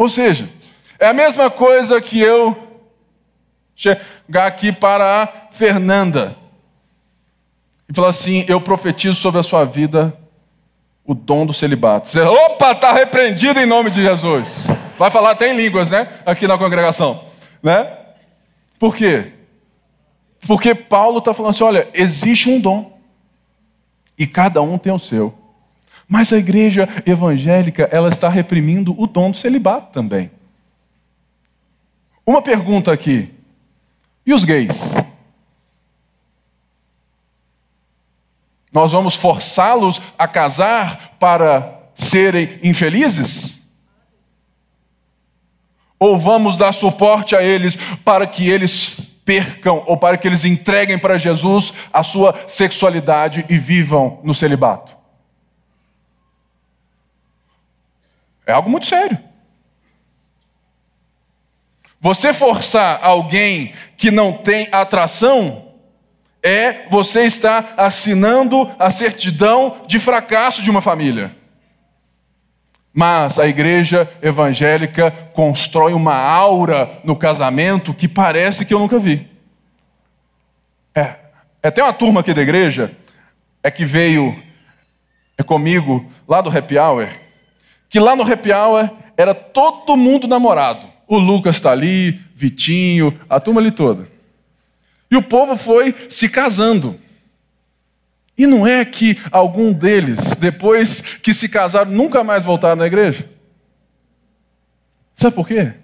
[0.00, 0.48] Ou seja,
[0.98, 2.56] é a mesma coisa que eu
[3.76, 6.34] chegar aqui para a Fernanda
[7.86, 10.18] e falar assim: Eu profetizo sobre a sua vida
[11.04, 12.08] o dom do celibato.
[12.08, 14.68] Você, opa, está repreendido em nome de Jesus.
[14.96, 16.08] Vai falar até em línguas, né?
[16.24, 17.22] Aqui na congregação,
[17.62, 17.94] né?
[18.78, 19.34] Por quê?
[20.46, 22.98] Porque Paulo está falando assim: olha, existe um dom
[24.16, 25.34] e cada um tem o seu.
[26.12, 30.28] Mas a igreja evangélica, ela está reprimindo o dom do celibato também.
[32.26, 33.32] Uma pergunta aqui:
[34.26, 34.96] e os gays?
[38.72, 43.62] Nós vamos forçá-los a casar para serem infelizes?
[45.96, 50.98] Ou vamos dar suporte a eles para que eles percam ou para que eles entreguem
[50.98, 54.99] para Jesus a sua sexualidade e vivam no celibato?
[58.50, 59.18] É algo muito sério.
[62.00, 65.66] Você forçar alguém que não tem atração
[66.42, 71.36] é você estar assinando a certidão de fracasso de uma família.
[72.92, 79.30] Mas a igreja evangélica constrói uma aura no casamento que parece que eu nunca vi.
[80.94, 81.14] É,
[81.62, 82.90] é até uma turma aqui da igreja
[83.62, 84.36] é que veio
[85.38, 87.08] é comigo lá do happy hour,
[87.90, 90.86] que lá no happy hour era todo mundo namorado.
[91.06, 94.08] O Lucas está ali, Vitinho, a turma ali toda.
[95.10, 96.96] E o povo foi se casando.
[98.38, 103.28] E não é que algum deles, depois que se casaram, nunca mais voltaram na igreja?
[105.16, 105.74] Sabe por quê?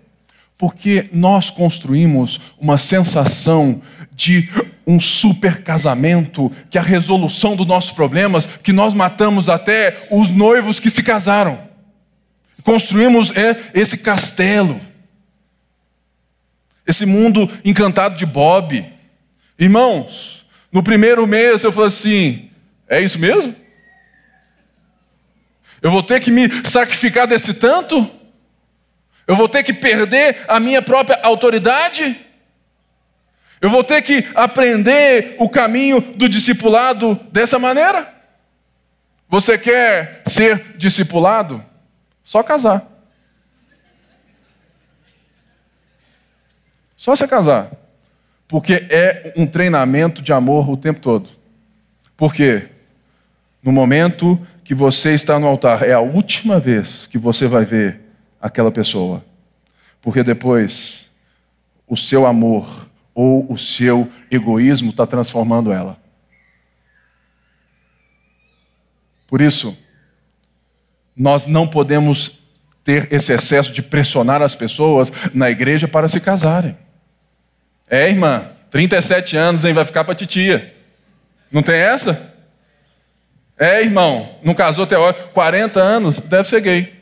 [0.57, 3.83] Porque nós construímos uma sensação
[4.13, 4.49] de
[4.87, 10.31] um super casamento, que é a resolução dos nossos problemas, que nós matamos até os
[10.31, 11.66] noivos que se casaram.
[12.67, 14.81] Construímos é, esse castelo,
[16.85, 18.93] esse mundo encantado de Bob.
[19.57, 22.51] Irmãos, no primeiro mês eu falei assim:
[22.89, 23.55] é isso mesmo?
[25.81, 28.11] Eu vou ter que me sacrificar desse tanto?
[29.29, 32.21] Eu vou ter que perder a minha própria autoridade?
[33.61, 38.13] Eu vou ter que aprender o caminho do discipulado dessa maneira?
[39.29, 41.65] Você quer ser discipulado?
[42.27, 42.85] Só casar.
[46.97, 47.71] Só você casar.
[48.49, 51.31] Porque é um treinamento de amor o tempo todo.
[52.17, 52.69] Por quê?
[53.63, 58.01] No momento que você está no altar, é a última vez que você vai ver
[58.41, 59.25] aquela pessoa.
[60.03, 61.09] Porque depois,
[61.87, 65.97] o seu amor ou o seu egoísmo está transformando ela.
[69.29, 69.79] Por isso,
[71.17, 72.39] nós não podemos
[72.85, 76.77] ter esse excesso de pressionar as pessoas na igreja para se casarem.
[77.89, 79.73] É, irmã, 37 anos, hein?
[79.73, 80.75] Vai ficar para titia.
[81.51, 82.35] Não tem essa?
[83.59, 86.95] É, irmão, não casou até agora, 40 anos, deve ser gay.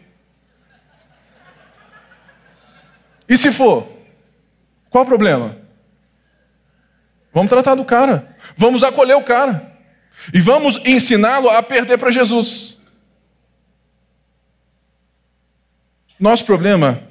[3.29, 3.89] E se for?
[4.89, 5.57] Qual o problema?
[7.33, 8.37] Vamos tratar do cara.
[8.57, 9.73] Vamos acolher o cara.
[10.33, 12.74] E vamos ensiná-lo a perder para Jesus.
[16.25, 17.03] Nosso problema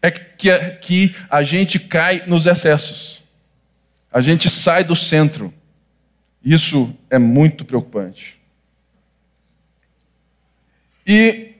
[0.00, 0.50] é que,
[0.80, 3.22] que a gente cai nos excessos.
[4.10, 5.52] A gente sai do centro.
[6.42, 8.40] Isso é muito preocupante.
[11.06, 11.52] E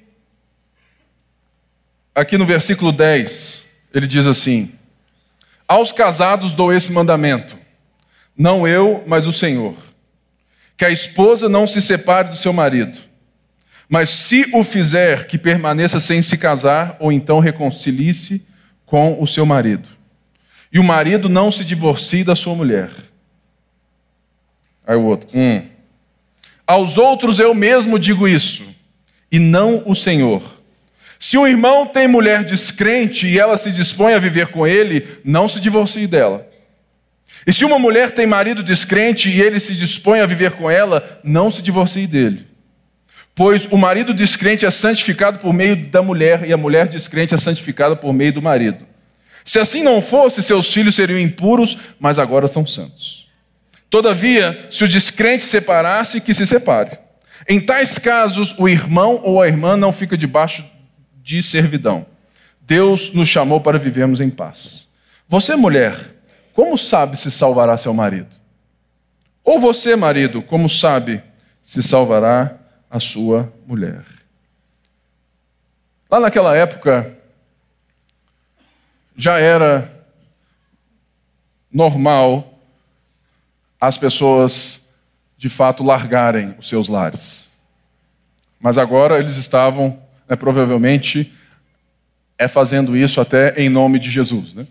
[2.14, 4.72] aqui no versículo 10, ele diz assim:
[5.68, 7.58] Aos casados dou esse mandamento,
[8.34, 9.76] não eu, mas o Senhor,
[10.74, 12.98] que a esposa não se separe do seu marido
[13.88, 18.44] mas se o fizer, que permaneça sem se casar, ou então reconcilie-se
[18.86, 19.88] com o seu marido.
[20.72, 22.90] E o marido não se divorcie da sua mulher.
[24.86, 25.28] Aí o outro.
[25.32, 25.62] Hum.
[26.66, 28.64] Aos outros eu mesmo digo isso,
[29.30, 30.42] e não o Senhor.
[31.18, 35.48] Se um irmão tem mulher descrente e ela se dispõe a viver com ele, não
[35.48, 36.46] se divorcie dela.
[37.46, 41.20] E se uma mulher tem marido descrente e ele se dispõe a viver com ela,
[41.22, 42.46] não se divorcie dele.
[43.34, 47.38] Pois o marido descrente é santificado por meio da mulher, e a mulher descrente é
[47.38, 48.86] santificada por meio do marido.
[49.44, 53.28] Se assim não fosse, seus filhos seriam impuros, mas agora são santos.
[53.90, 56.98] Todavia, se o descrente separasse, que se separe.
[57.48, 60.64] Em tais casos, o irmão ou a irmã não fica debaixo
[61.22, 62.06] de servidão.
[62.60, 64.88] Deus nos chamou para vivermos em paz.
[65.28, 65.94] Você, mulher,
[66.54, 68.36] como sabe se salvará seu marido?
[69.44, 71.22] Ou você, marido, como sabe
[71.62, 72.58] se salvará
[72.94, 74.04] a sua mulher.
[76.08, 77.18] Lá naquela época,
[79.16, 80.06] já era
[81.72, 82.56] normal
[83.80, 84.80] as pessoas
[85.36, 87.50] de fato largarem os seus lares.
[88.60, 91.32] Mas agora eles estavam, né, provavelmente,
[92.38, 94.68] é fazendo isso até em nome de Jesus, né,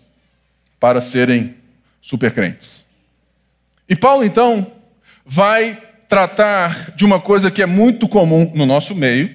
[0.79, 1.57] para serem
[2.01, 2.87] supercrentes.
[3.89, 4.71] E Paulo então
[5.25, 9.33] vai tratar de uma coisa que é muito comum no nosso meio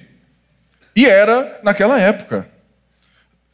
[0.95, 2.49] e era naquela época.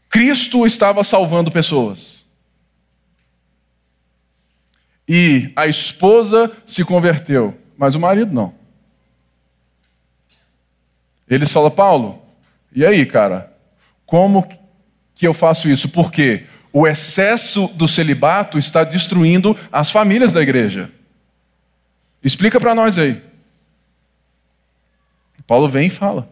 [0.07, 2.23] Cristo estava salvando pessoas.
[5.09, 8.53] E a esposa se converteu, mas o marido não.
[11.28, 12.21] Eles falam, Paulo,
[12.71, 13.51] e aí, cara,
[14.05, 14.47] como
[15.15, 15.89] que eu faço isso?
[15.89, 20.91] Porque o excesso do celibato está destruindo as famílias da igreja.
[22.26, 23.21] Explica para nós aí.
[25.45, 26.28] Paulo vem e fala.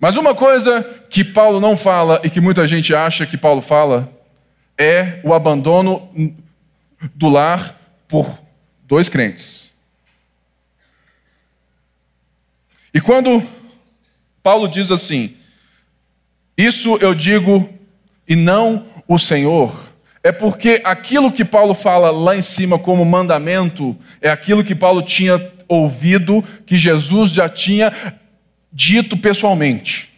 [0.00, 4.12] Mas uma coisa que Paulo não fala e que muita gente acha que Paulo fala
[4.76, 6.10] é o abandono
[7.14, 7.78] do lar
[8.08, 8.42] por
[8.82, 9.72] dois crentes.
[12.92, 13.46] E quando
[14.42, 15.36] Paulo diz assim:
[16.58, 17.72] Isso eu digo
[18.26, 19.91] e não o Senhor,
[20.22, 25.02] é porque aquilo que Paulo fala lá em cima como mandamento é aquilo que Paulo
[25.02, 27.92] tinha ouvido, que Jesus já tinha
[28.72, 30.10] dito pessoalmente.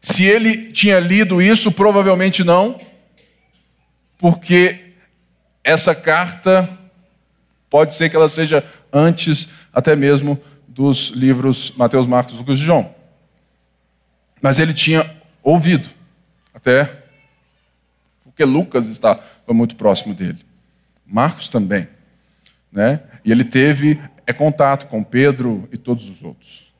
[0.00, 2.80] Se ele tinha lido isso, provavelmente não,
[4.16, 4.92] porque
[5.64, 6.68] essa carta
[7.68, 12.94] pode ser que ela seja antes até mesmo dos livros Mateus, Marcos, Lucas e João.
[14.40, 15.10] Mas ele tinha
[15.42, 15.88] ouvido,
[16.54, 16.99] até
[18.40, 20.38] porque Lucas estava muito próximo dele.
[21.04, 21.86] Marcos também.
[22.72, 23.00] Né?
[23.22, 26.72] E ele teve é, contato com Pedro e todos os outros.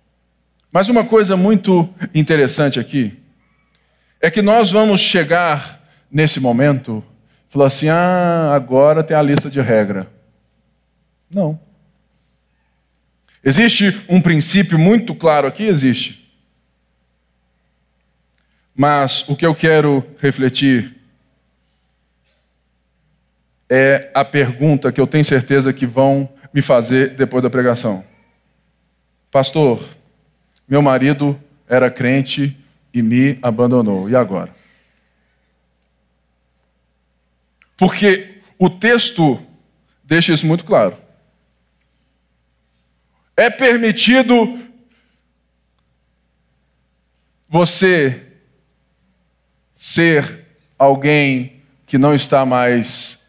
[0.73, 3.19] Mas uma coisa muito interessante aqui
[4.23, 7.05] é que nós vamos chegar nesse momento
[7.49, 10.11] falar assim: ah, agora tem a lista de regra.
[11.31, 11.61] Não.
[13.45, 15.65] Existe um princípio muito claro aqui?
[15.65, 16.27] Existe.
[18.75, 21.00] Mas o que eu quero refletir
[23.71, 28.05] é a pergunta que eu tenho certeza que vão me fazer depois da pregação.
[29.31, 29.81] Pastor,
[30.67, 32.59] meu marido era crente
[32.93, 34.53] e me abandonou, e agora?
[37.77, 39.41] Porque o texto
[40.03, 40.99] deixa isso muito claro.
[43.37, 44.59] É permitido
[47.49, 48.27] você
[49.77, 50.45] ser
[50.77, 53.20] alguém que não está mais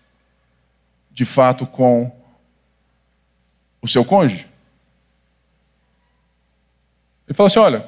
[1.22, 2.12] de fato com
[3.80, 4.48] o seu cônjuge?
[7.28, 7.88] Ele falou assim: olha,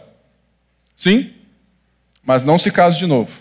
[0.95, 1.33] sim,
[2.23, 3.31] mas não se case de novo.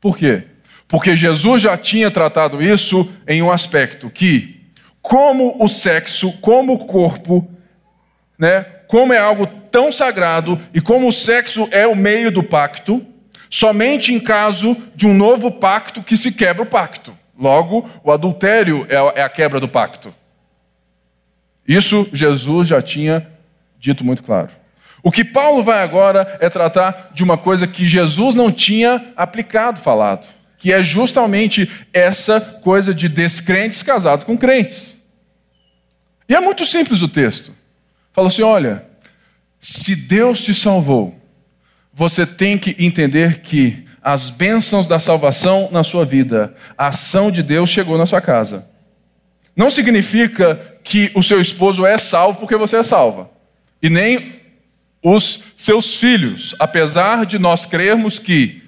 [0.00, 0.44] Por quê?
[0.88, 4.64] Porque Jesus já tinha tratado isso em um aspecto que,
[5.02, 7.46] como o sexo, como o corpo,
[8.38, 13.06] né, como é algo tão sagrado e como o sexo é o meio do pacto,
[13.50, 17.14] somente em caso de um novo pacto que se quebra o pacto.
[17.40, 20.14] Logo, o adultério é, é a quebra do pacto.
[21.66, 23.26] Isso Jesus já tinha
[23.78, 24.50] dito muito claro.
[25.02, 29.80] O que Paulo vai agora é tratar de uma coisa que Jesus não tinha aplicado,
[29.80, 30.26] falado,
[30.58, 34.98] que é justamente essa coisa de descrentes casados com crentes.
[36.28, 37.54] E é muito simples o texto.
[38.12, 38.84] Fala assim: olha,
[39.58, 41.18] se Deus te salvou,
[41.90, 47.42] você tem que entender que as bênçãos da salvação na sua vida, a ação de
[47.42, 48.66] Deus chegou na sua casa.
[49.54, 53.30] Não significa que o seu esposo é salvo porque você é salva,
[53.82, 54.40] e nem
[55.02, 58.62] os seus filhos, apesar de nós crermos que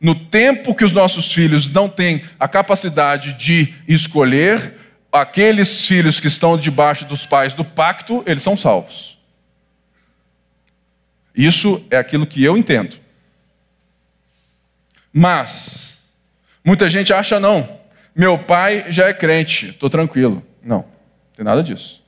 [0.00, 4.74] no tempo que os nossos filhos não têm a capacidade de escolher,
[5.12, 9.18] aqueles filhos que estão debaixo dos pais do pacto, eles são salvos.
[11.34, 12.96] Isso é aquilo que eu entendo.
[15.12, 16.02] Mas,
[16.64, 17.80] muita gente acha não.
[18.14, 20.42] Meu pai já é crente, estou tranquilo.
[20.62, 20.84] Não,
[21.36, 22.00] tem nada disso.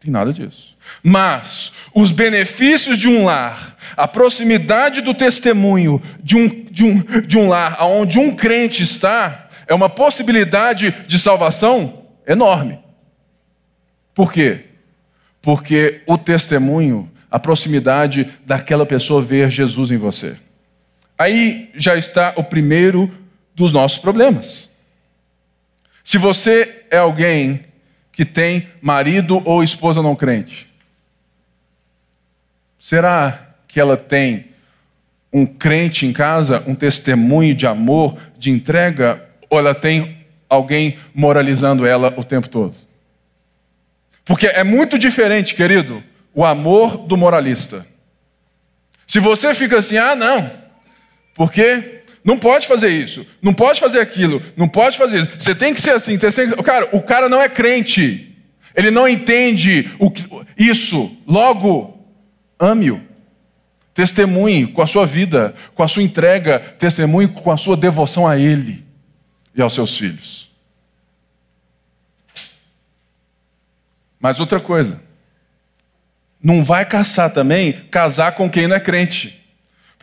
[0.00, 0.76] Tem nada disso.
[1.02, 7.38] Mas os benefícios de um lar, a proximidade do testemunho de um, de um, de
[7.38, 12.78] um lar onde um crente está, é uma possibilidade de salvação enorme.
[14.14, 14.66] Por quê?
[15.42, 20.36] Porque o testemunho, a proximidade daquela pessoa ver Jesus em você.
[21.18, 23.10] Aí já está o primeiro
[23.54, 24.70] dos nossos problemas.
[26.04, 27.64] Se você é alguém
[28.12, 30.72] que tem marido ou esposa não crente,
[32.78, 34.46] será que ela tem
[35.32, 41.86] um crente em casa, um testemunho de amor, de entrega, ou ela tem alguém moralizando
[41.86, 42.74] ela o tempo todo?
[44.24, 46.02] Porque é muito diferente, querido,
[46.34, 47.86] o amor do moralista.
[49.06, 50.65] Se você fica assim, ah, não,
[51.36, 55.72] porque não pode fazer isso, não pode fazer aquilo, não pode fazer isso, você tem
[55.72, 56.62] que ser assim, tem que...
[56.62, 58.34] cara, o cara não é crente,
[58.74, 60.24] ele não entende o que...
[60.58, 62.04] isso, logo,
[62.58, 63.00] ame-o,
[63.94, 68.36] testemunhe com a sua vida, com a sua entrega, testemunhe com a sua devoção a
[68.36, 68.84] ele
[69.54, 70.50] e aos seus filhos.
[74.18, 75.00] Mas outra coisa,
[76.42, 79.35] não vai caçar também casar com quem não é crente.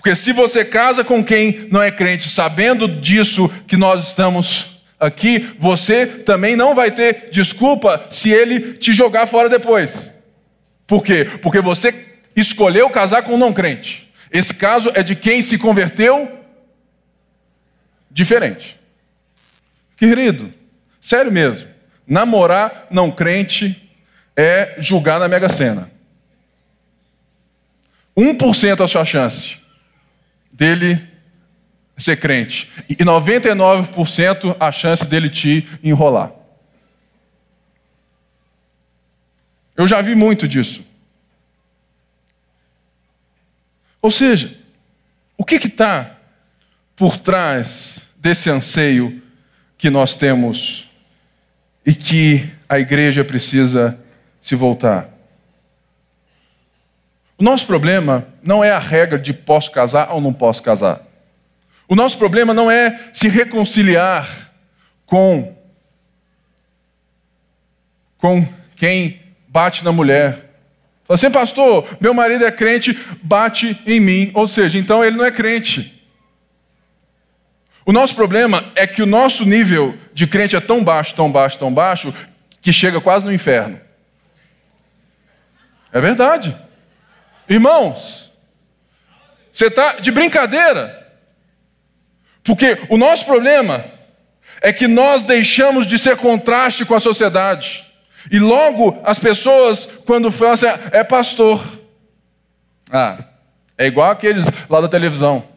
[0.03, 5.55] Porque se você casa com quem não é crente, sabendo disso que nós estamos aqui,
[5.57, 10.13] você também não vai ter desculpa se ele te jogar fora depois.
[10.85, 11.23] Por quê?
[11.41, 14.11] Porque você escolheu casar com um não crente.
[14.29, 16.37] Esse caso é de quem se converteu
[18.11, 18.77] diferente.
[19.95, 20.53] Querido,
[20.99, 21.69] sério mesmo,
[22.05, 23.89] namorar não crente
[24.35, 25.89] é julgar na Mega Sena.
[28.17, 29.62] 1% a sua chance
[30.63, 31.05] dele
[31.97, 36.31] ser crente e 99% a chance dele te enrolar.
[39.75, 40.85] Eu já vi muito disso.
[44.01, 44.57] Ou seja,
[45.37, 46.17] o que está
[46.95, 49.21] por trás desse anseio
[49.77, 50.89] que nós temos
[51.85, 53.99] e que a igreja precisa
[54.39, 55.12] se voltar?
[57.43, 61.01] Nosso problema não é a regra de posso casar ou não posso casar.
[61.89, 64.49] O nosso problema não é se reconciliar
[65.05, 65.53] com
[68.17, 69.19] com quem
[69.49, 70.51] bate na mulher.
[71.03, 74.31] Fala assim, pastor, meu marido é crente, bate em mim.
[74.33, 76.01] Ou seja, então ele não é crente.
[77.85, 81.59] O nosso problema é que o nosso nível de crente é tão baixo, tão baixo,
[81.59, 82.13] tão baixo,
[82.61, 83.81] que chega quase no inferno.
[85.91, 86.62] É verdade.
[87.53, 88.31] Irmãos,
[89.51, 91.07] você está de brincadeira.
[92.43, 93.85] Porque o nosso problema
[94.59, 97.85] é que nós deixamos de ser contraste com a sociedade.
[98.31, 101.63] E logo as pessoas, quando falam assim, é pastor.
[102.91, 103.23] Ah,
[103.77, 105.47] é igual aqueles lá da televisão.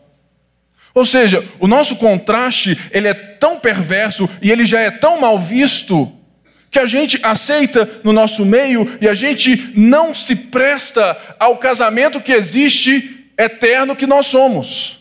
[0.92, 5.38] Ou seja, o nosso contraste, ele é tão perverso e ele já é tão mal
[5.38, 6.12] visto
[6.70, 12.20] que a gente aceita no nosso meio e a gente não se presta ao casamento
[12.20, 14.96] que existe eterno que nós somos.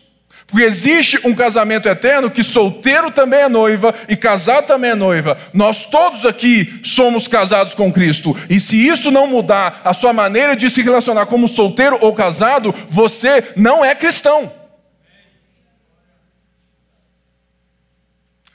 [0.48, 5.38] Porque existe um casamento eterno que solteiro também é noiva e casado também é noiva.
[5.54, 8.36] Nós todos aqui somos casados com Cristo.
[8.50, 12.74] E se isso não mudar a sua maneira de se relacionar como solteiro ou casado,
[12.88, 14.52] você não é cristão.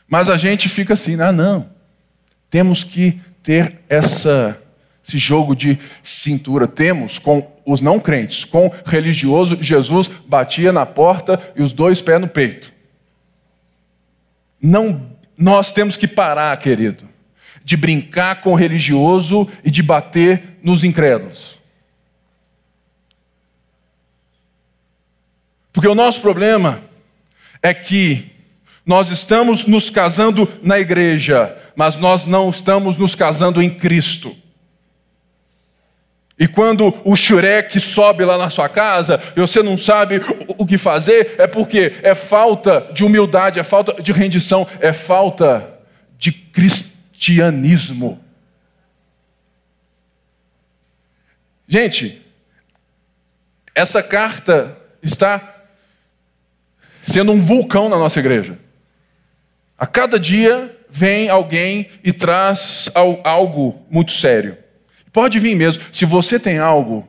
[0.09, 1.80] Mas a gente fica assim, ah, não.
[2.51, 4.61] Temos que ter essa,
[5.07, 6.66] esse jogo de cintura.
[6.66, 12.20] Temos com os não crentes, com religioso, Jesus batia na porta e os dois pés
[12.20, 12.72] no peito.
[14.61, 17.09] Não, nós temos que parar, querido,
[17.64, 21.59] de brincar com o religioso e de bater nos incrédulos.
[25.72, 26.82] Porque o nosso problema
[27.62, 28.30] é que
[28.91, 34.36] nós estamos nos casando na igreja, mas nós não estamos nos casando em Cristo.
[36.36, 40.20] E quando o xurek sobe lá na sua casa e você não sabe
[40.59, 45.72] o que fazer, é porque é falta de humildade, é falta de rendição, é falta
[46.18, 48.18] de cristianismo.
[51.68, 52.20] Gente,
[53.72, 55.62] essa carta está
[57.07, 58.59] sendo um vulcão na nossa igreja.
[59.81, 62.91] A cada dia vem alguém e traz
[63.24, 64.59] algo muito sério.
[65.11, 65.83] Pode vir mesmo.
[65.91, 67.09] Se você tem algo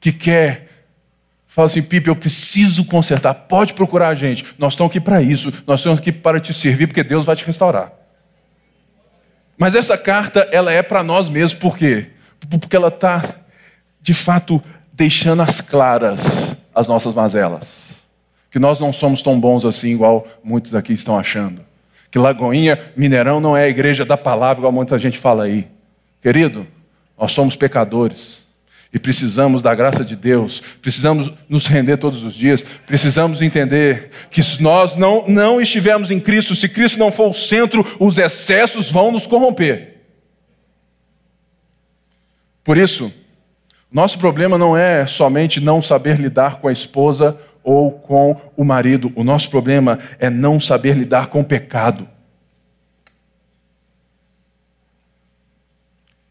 [0.00, 0.66] que quer,
[1.46, 4.44] fala assim, Pipe, eu preciso consertar, pode procurar a gente.
[4.58, 5.52] Nós estamos aqui para isso.
[5.64, 7.92] Nós estamos aqui para te servir, porque Deus vai te restaurar.
[9.56, 11.54] Mas essa carta, ela é para nós mesmos.
[11.54, 12.08] Por quê?
[12.60, 13.22] Porque ela está,
[14.02, 14.60] de fato,
[14.92, 17.90] deixando as claras as nossas mazelas.
[18.50, 21.67] Que nós não somos tão bons assim, igual muitos aqui estão achando
[22.10, 25.68] que Lagoinha, Mineirão não é a igreja da palavra, igual muita gente fala aí.
[26.22, 26.66] Querido,
[27.18, 28.46] nós somos pecadores
[28.92, 34.42] e precisamos da graça de Deus, precisamos nos render todos os dias, precisamos entender que
[34.42, 38.90] se nós não, não estivermos em Cristo, se Cristo não for o centro, os excessos
[38.90, 39.96] vão nos corromper.
[42.64, 43.12] Por isso,
[43.90, 47.38] Nosso problema não é somente não saber lidar com a esposa
[47.68, 49.12] ou com o marido.
[49.14, 52.08] O nosso problema é não saber lidar com o pecado.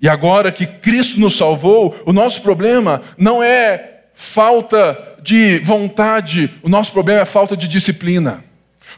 [0.01, 6.69] E agora que Cristo nos salvou, o nosso problema não é falta de vontade, o
[6.69, 8.43] nosso problema é falta de disciplina.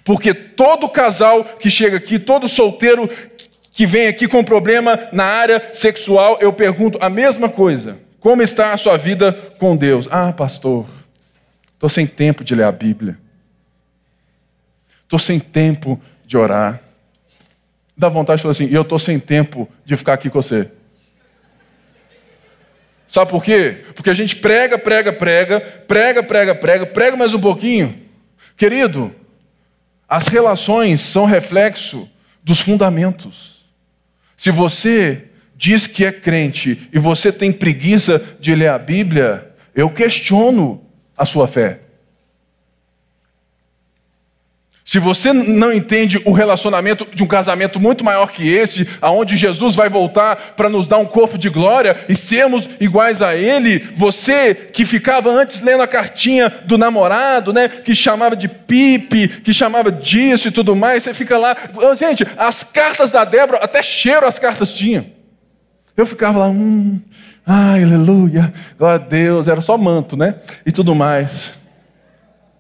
[0.05, 3.09] Porque todo casal que chega aqui, todo solteiro
[3.73, 8.71] que vem aqui com problema na área sexual, eu pergunto a mesma coisa: como está
[8.71, 10.07] a sua vida com Deus?
[10.09, 10.85] Ah, pastor,
[11.79, 13.17] estou sem tempo de ler a Bíblia,
[15.03, 16.81] estou sem tempo de orar.
[17.95, 20.69] Dá vontade de falar assim, e eu estou sem tempo de ficar aqui com você.
[23.07, 23.85] Sabe por quê?
[23.95, 27.95] Porque a gente prega, prega, prega, prega, prega, prega, prega mais um pouquinho.
[28.57, 29.15] Querido,
[30.07, 32.09] as relações são reflexo
[32.43, 33.65] dos fundamentos.
[34.35, 39.89] Se você diz que é crente e você tem preguiça de ler a Bíblia, eu
[39.89, 40.88] questiono
[41.19, 41.81] a sua fé.
[44.89, 49.75] Se você não entende o relacionamento de um casamento muito maior que esse, aonde Jesus
[49.75, 54.55] vai voltar para nos dar um corpo de glória e sermos iguais a Ele, você
[54.55, 59.91] que ficava antes lendo a cartinha do namorado, né, que chamava de pipe, que chamava
[59.91, 61.55] disso e tudo mais, você fica lá,
[61.95, 65.05] gente, as cartas da Débora, até cheiro as cartas tinham.
[65.95, 66.99] Eu ficava lá, hum,
[67.51, 71.55] ai, aleluia, glória a Deus, era só manto, né, e tudo mais.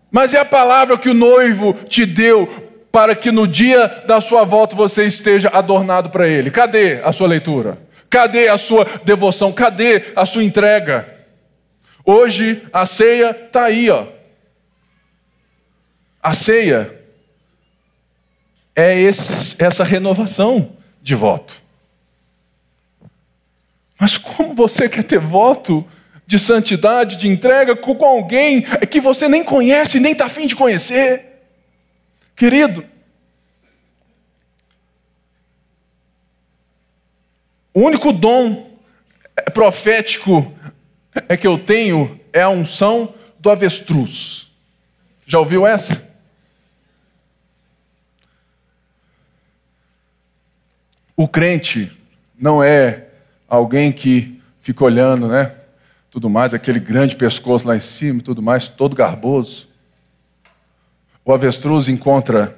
[0.09, 2.47] Mas é a palavra que o noivo te deu
[2.91, 6.49] para que no dia da sua volta você esteja adornado para ele.
[6.49, 7.77] Cadê a sua leitura?
[8.09, 9.51] Cadê a sua devoção?
[9.51, 11.07] Cadê a sua entrega?
[12.03, 14.07] Hoje a ceia está aí, ó.
[16.23, 16.99] A ceia
[18.75, 21.68] é esse, essa renovação de voto.
[23.99, 25.85] Mas como você quer ter voto
[26.25, 31.25] de santidade, de entrega com alguém que você nem conhece, nem está afim de conhecer.
[32.33, 32.85] Querido,
[37.73, 38.71] o único dom
[39.53, 40.53] profético
[41.27, 44.49] é que eu tenho é a unção do avestruz.
[45.25, 46.07] Já ouviu essa?
[51.17, 51.91] O crente
[52.37, 53.08] não é
[53.49, 55.55] alguém que fica olhando, né?
[56.11, 59.67] tudo mais, aquele grande pescoço lá em cima tudo mais, todo garboso.
[61.23, 62.57] O avestruz encontra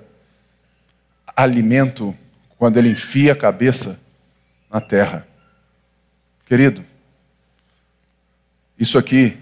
[1.36, 2.16] alimento
[2.58, 4.00] quando ele enfia a cabeça
[4.72, 5.28] na terra.
[6.46, 6.84] Querido,
[8.80, 9.38] isso aqui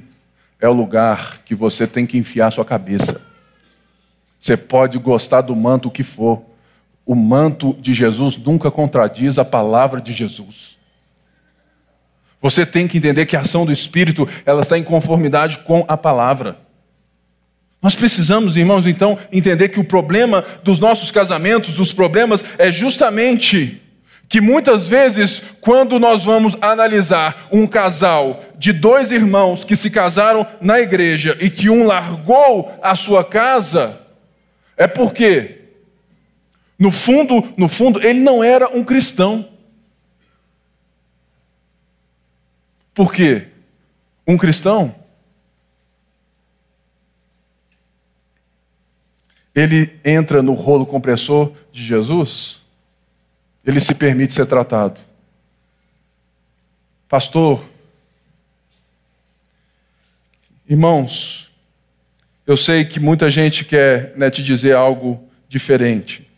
[0.60, 3.22] é o lugar que você tem que enfiar sua cabeça.
[4.40, 6.44] Você pode gostar do manto que for.
[7.06, 10.79] O manto de Jesus nunca contradiz a palavra de Jesus.
[12.42, 15.98] Você tem que entender que a ação do Espírito ela está em conformidade com a
[15.98, 16.58] palavra.
[17.82, 23.82] Nós precisamos, irmãos, então, entender que o problema dos nossos casamentos, os problemas, é justamente
[24.28, 30.46] que muitas vezes, quando nós vamos analisar um casal de dois irmãos que se casaram
[30.62, 34.00] na igreja e que um largou a sua casa,
[34.78, 35.62] é porque,
[36.78, 39.48] no fundo, no fundo, ele não era um cristão.
[42.94, 43.48] Por quê?
[44.28, 44.94] Um cristão,
[49.56, 52.62] ele entra no rolo compressor de Jesus,
[53.66, 55.00] ele se permite ser tratado.
[57.08, 57.66] Pastor,
[60.68, 61.50] irmãos,
[62.46, 66.29] eu sei que muita gente quer né, te dizer algo diferente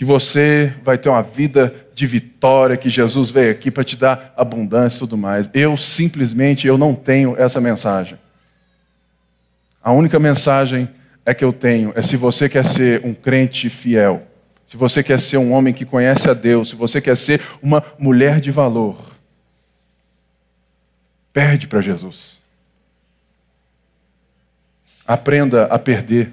[0.00, 4.32] que você vai ter uma vida de vitória, que Jesus veio aqui para te dar
[4.34, 5.50] abundância e tudo mais.
[5.52, 8.18] Eu simplesmente eu não tenho essa mensagem.
[9.84, 10.88] A única mensagem
[11.22, 14.26] é que eu tenho é se você quer ser um crente fiel,
[14.66, 17.84] se você quer ser um homem que conhece a Deus, se você quer ser uma
[17.98, 18.96] mulher de valor,
[21.30, 22.38] perde para Jesus.
[25.06, 26.32] Aprenda a perder.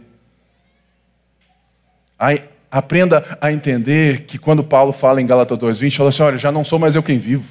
[2.78, 6.64] Aprenda a entender que quando Paulo fala em Gálatas 2:20, fala assim: olha, já não
[6.64, 7.44] sou mais eu quem vivo,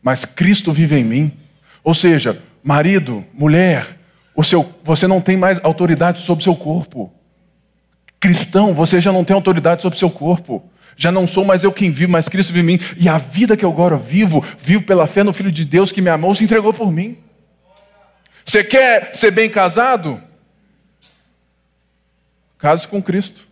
[0.00, 1.32] mas Cristo vive em mim.
[1.82, 3.98] Ou seja, marido, mulher,
[4.44, 7.12] seu, você não tem mais autoridade sobre o seu corpo.
[8.20, 10.62] Cristão, você já não tem autoridade sobre o seu corpo.
[10.96, 12.84] Já não sou mais eu quem vivo, mas Cristo vive em mim.
[12.96, 16.00] E a vida que eu agora vivo, vivo pela fé no Filho de Deus que
[16.00, 17.18] me amou, se entregou por mim.
[18.44, 20.22] Você quer ser bem casado?
[22.60, 23.45] Case com Cristo.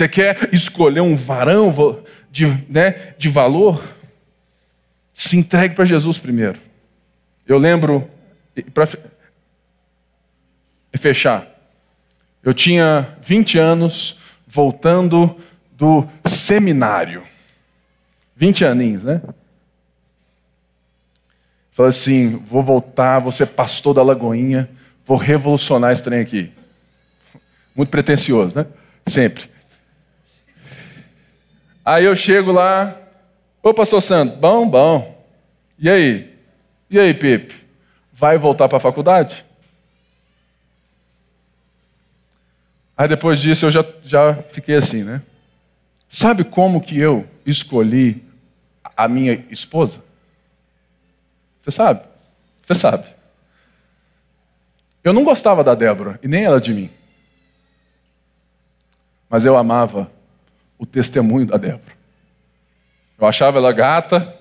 [0.00, 3.84] Você quer escolher um varão de, né, de valor?
[5.12, 6.58] Se entregue para Jesus primeiro.
[7.46, 8.08] Eu lembro,
[8.72, 8.88] para
[10.96, 11.46] fechar,
[12.42, 15.36] eu tinha 20 anos voltando
[15.72, 17.22] do seminário.
[18.34, 19.20] 20 aninhos, né?
[21.72, 24.66] Falei assim: vou voltar, vou ser pastor da Lagoinha,
[25.04, 26.50] vou revolucionar esse trem aqui.
[27.76, 28.66] Muito pretencioso, né?
[29.06, 29.49] Sempre.
[31.90, 32.96] Aí eu chego lá,
[33.60, 35.26] ô pastor Santo, bom, bom.
[35.76, 36.38] E aí?
[36.88, 37.52] E aí, Pepe?
[38.12, 39.44] Vai voltar para a faculdade?
[42.96, 45.20] Aí depois disso eu já, já fiquei assim, né?
[46.08, 48.22] Sabe como que eu escolhi
[48.96, 50.00] a minha esposa?
[51.60, 52.04] Você sabe?
[52.62, 53.08] Você sabe.
[55.02, 56.88] Eu não gostava da Débora e nem ela de mim.
[59.28, 60.08] Mas eu amava
[60.80, 62.00] o testemunho da Débora.
[63.18, 64.34] Eu achava ela gata,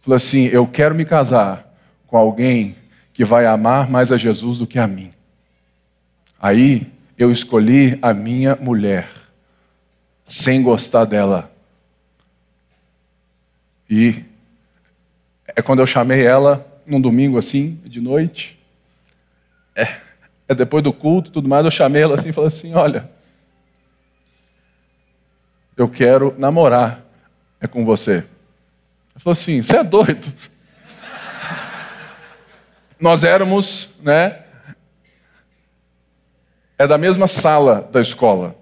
[0.00, 1.72] falei assim: eu quero me casar
[2.08, 2.74] com alguém
[3.12, 5.12] que vai amar mais a Jesus do que a mim.
[6.40, 9.08] Aí eu escolhi a minha mulher,
[10.24, 11.50] sem gostar dela.
[13.88, 14.24] E
[15.46, 18.58] é quando eu chamei ela, num domingo assim, de noite.
[19.76, 19.86] É,
[20.48, 23.08] é depois do culto tudo mais, eu chamei ela assim e falei assim: olha,
[25.82, 27.02] eu quero namorar
[27.60, 28.14] é com você.
[28.14, 30.32] Ela falou assim: você é doido?
[32.98, 34.42] Nós éramos, né?
[36.82, 38.56] é da mesma sala da escola.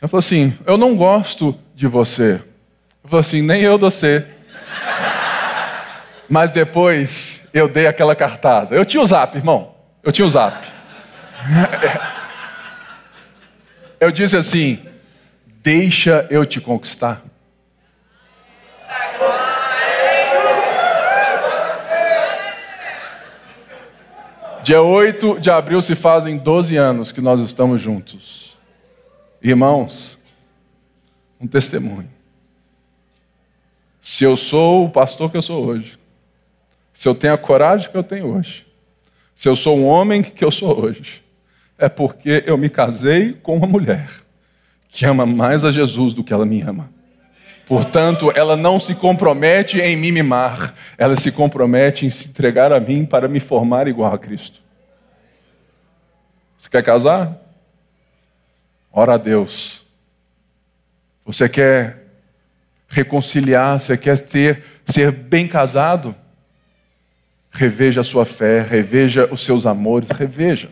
[0.00, 2.42] Ela falou assim: Eu não gosto de você.
[3.04, 4.26] Eu falei assim: Nem eu de você.
[6.28, 8.74] Mas depois eu dei aquela cartada.
[8.74, 9.74] Eu tinha o zap, irmão.
[10.02, 10.56] Eu tinha o zap.
[14.02, 14.80] Eu disse assim:
[15.62, 17.24] Deixa eu te conquistar.
[24.64, 28.58] Dia 8 de abril se fazem 12 anos que nós estamos juntos.
[29.40, 30.18] Irmãos,
[31.40, 32.10] um testemunho.
[34.00, 35.96] Se eu sou o pastor que eu sou hoje,
[36.92, 38.66] se eu tenho a coragem que eu tenho hoje,
[39.32, 41.22] se eu sou um homem que eu sou hoje,
[41.82, 44.08] é porque eu me casei com uma mulher
[44.88, 46.88] que ama mais a Jesus do que ela me ama.
[47.66, 52.78] Portanto, ela não se compromete em me mimar, ela se compromete em se entregar a
[52.78, 54.60] mim para me formar igual a Cristo.
[56.56, 57.36] Você quer casar?
[58.92, 59.84] Ora a Deus.
[61.24, 62.04] Você quer
[62.86, 66.14] reconciliar, você quer ter ser bem casado?
[67.50, 70.70] Reveja a sua fé, reveja os seus amores, reveja.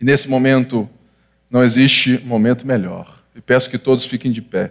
[0.00, 0.88] E nesse momento
[1.50, 3.22] não existe momento melhor.
[3.34, 4.70] E peço que todos fiquem de pé.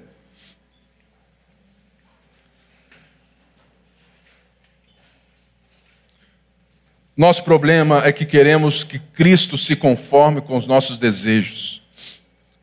[7.15, 11.81] Nosso problema é que queremos que Cristo se conforme com os nossos desejos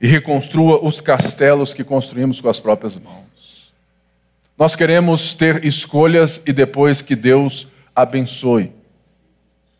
[0.00, 3.72] e reconstrua os castelos que construímos com as próprias mãos.
[4.56, 8.70] Nós queremos ter escolhas e depois que Deus abençoe.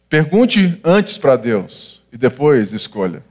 [0.09, 3.25] Pergunte antes para Deus e depois escolha.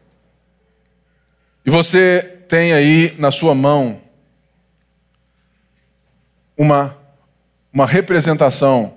[1.65, 4.01] E você tem aí na sua mão
[6.57, 6.97] uma,
[7.71, 8.95] uma representação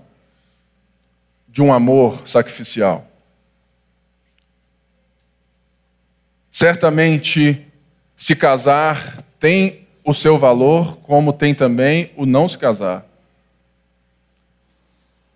[1.48, 3.06] de um amor sacrificial.
[6.50, 7.64] Certamente,
[8.16, 13.06] se casar tem o seu valor, como tem também o não se casar.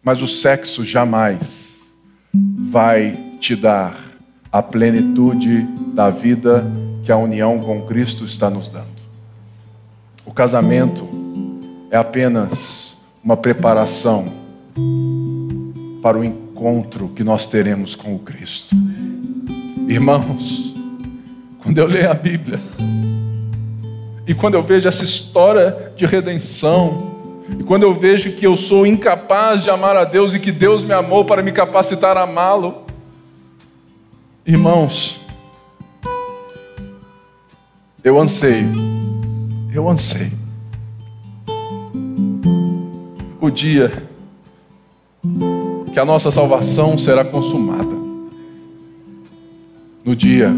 [0.02, 1.38] Mas o sexo jamais
[2.68, 4.09] vai te dar
[4.52, 5.62] a plenitude
[5.94, 6.64] da vida
[7.04, 9.00] que a união com Cristo está nos dando.
[10.26, 11.08] O casamento
[11.90, 14.26] é apenas uma preparação
[16.02, 18.74] para o encontro que nós teremos com o Cristo.
[19.86, 20.74] Irmãos,
[21.62, 22.60] quando eu leio a Bíblia,
[24.26, 27.10] e quando eu vejo essa história de redenção,
[27.58, 30.84] e quando eu vejo que eu sou incapaz de amar a Deus e que Deus
[30.84, 32.89] me amou para me capacitar a amá-lo,
[34.44, 35.20] irmãos,
[38.02, 38.72] eu anseio,
[39.72, 40.38] eu anseio.
[43.40, 43.92] O dia
[45.92, 47.94] que a nossa salvação será consumada
[50.04, 50.52] no dia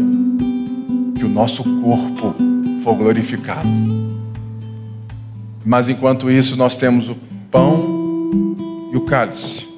[1.15, 2.33] que o nosso corpo
[2.83, 3.67] for glorificado.
[5.65, 7.15] Mas enquanto isso, nós temos o
[7.49, 8.11] pão
[8.91, 9.72] e o cálice.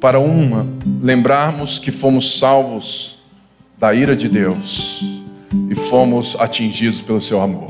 [0.00, 0.66] Para uma,
[1.02, 3.18] lembrarmos que fomos salvos
[3.78, 5.04] da ira de Deus
[5.68, 7.68] e fomos atingidos pelo seu amor.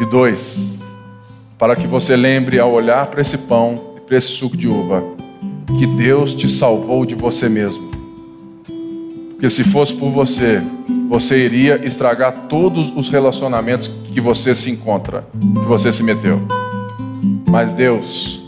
[0.00, 0.58] E dois,
[1.56, 5.04] para que você lembre ao olhar para esse pão e para esse suco de uva,
[5.78, 7.92] que Deus te salvou de você mesmo.
[9.30, 10.60] Porque se fosse por você,
[11.08, 16.42] você iria estragar todos os relacionamentos que você se encontra, que você se meteu.
[17.48, 18.43] Mas Deus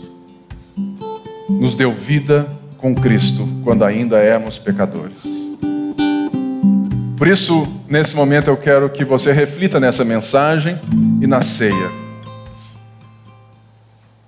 [1.59, 2.47] nos deu vida
[2.77, 5.23] com Cristo quando ainda éramos pecadores.
[7.17, 10.79] Por isso, nesse momento, eu quero que você reflita nessa mensagem
[11.19, 11.89] e na ceia.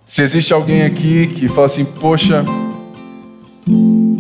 [0.05, 2.43] Se existe alguém aqui que fala assim, poxa,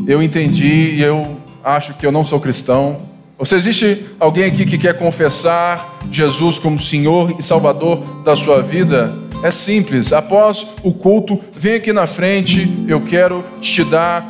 [0.07, 2.97] eu entendi e eu acho que eu não sou cristão.
[3.39, 8.61] Ou se existe alguém aqui que quer confessar Jesus como Senhor e Salvador da sua
[8.61, 9.11] vida,
[9.43, 10.11] é simples.
[10.11, 14.27] Após o culto, vem aqui na frente, eu quero te dar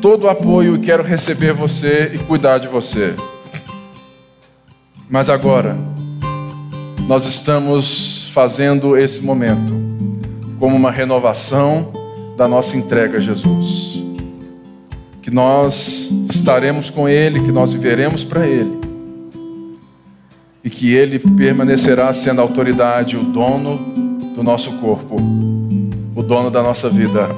[0.00, 3.14] todo o apoio e quero receber você e cuidar de você.
[5.08, 5.76] Mas agora,
[7.06, 9.72] nós estamos fazendo esse momento
[10.58, 11.92] como uma renovação
[12.36, 14.02] da nossa entrega a Jesus.
[15.20, 18.80] Que nós estaremos com Ele, que nós viveremos para Ele.
[20.62, 25.16] E que Ele permanecerá sendo a autoridade, o dono do nosso corpo,
[26.14, 27.28] o dono da nossa vida,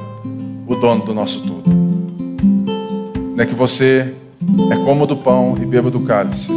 [0.67, 1.69] o dono do nosso tudo.
[3.35, 4.15] Não é que você
[4.71, 6.51] é como do pão e beba do cálice,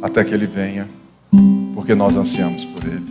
[0.00, 0.86] até que Ele venha,
[1.74, 3.04] porque nós ansiamos por Ele.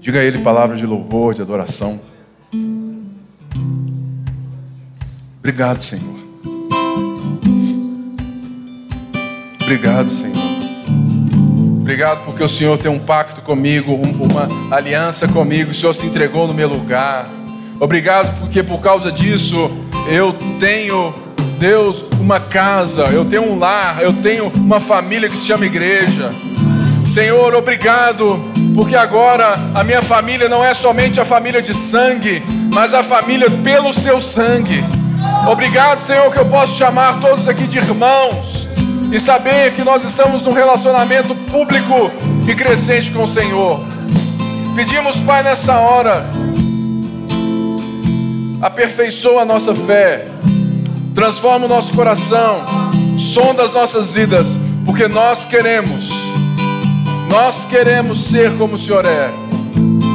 [0.00, 1.98] Diga a Ele palavras de louvor, de adoração.
[5.38, 6.19] Obrigado, Senhor.
[9.70, 10.34] Obrigado, Senhor.
[11.80, 15.70] Obrigado porque o Senhor tem um pacto comigo, uma aliança comigo.
[15.70, 17.28] O Senhor se entregou no meu lugar.
[17.78, 19.70] Obrigado porque por causa disso
[20.08, 21.14] eu tenho,
[21.60, 26.30] Deus, uma casa, eu tenho um lar, eu tenho uma família que se chama igreja.
[27.04, 28.40] Senhor, obrigado
[28.74, 32.42] porque agora a minha família não é somente a família de sangue,
[32.74, 34.84] mas a família pelo seu sangue.
[35.48, 38.69] Obrigado, Senhor, que eu posso chamar todos aqui de irmãos
[39.12, 42.10] e saber que nós estamos num relacionamento público
[42.48, 43.80] e crescente com o Senhor.
[44.76, 46.24] Pedimos, Pai, nessa hora,
[48.62, 50.28] aperfeiçoa a nossa fé,
[51.14, 52.64] transforma o nosso coração,
[53.18, 54.46] sonda as nossas vidas,
[54.86, 56.08] porque nós queremos,
[57.30, 59.30] nós queremos ser como o Senhor é.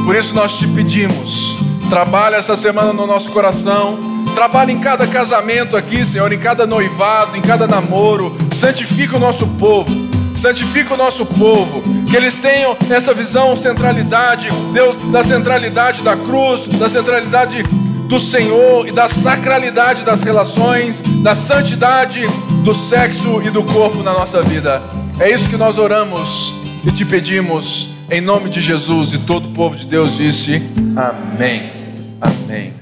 [0.04, 1.56] Por isso nós te pedimos,
[1.90, 7.38] trabalha essa semana no nosso coração Trabalha em cada casamento aqui, Senhor, em cada noivado,
[7.38, 8.36] em cada namoro.
[8.52, 9.90] Santifica o nosso povo.
[10.36, 11.82] Santifica o nosso povo.
[12.06, 18.86] Que eles tenham essa visão, centralidade, Deus, da centralidade da cruz, da centralidade do Senhor
[18.86, 22.20] e da sacralidade das relações, da santidade
[22.62, 24.82] do sexo e do corpo na nossa vida.
[25.18, 26.54] É isso que nós oramos
[26.86, 29.14] e te pedimos em nome de Jesus.
[29.14, 30.60] E todo o povo de Deus disse:
[30.94, 31.72] Amém.
[32.20, 32.74] Amém.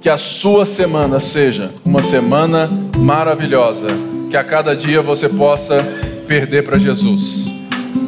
[0.00, 3.86] Que a sua semana seja uma semana maravilhosa.
[4.30, 5.82] Que a cada dia você possa
[6.26, 7.44] perder para Jesus.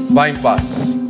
[0.09, 1.02] Vá em paz.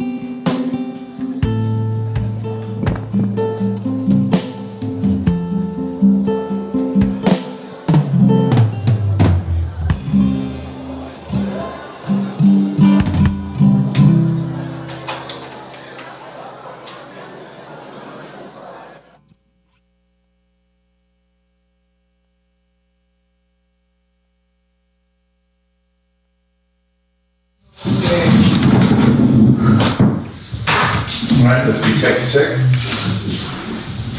[32.33, 32.57] sick.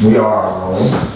[0.04, 1.14] We are alone.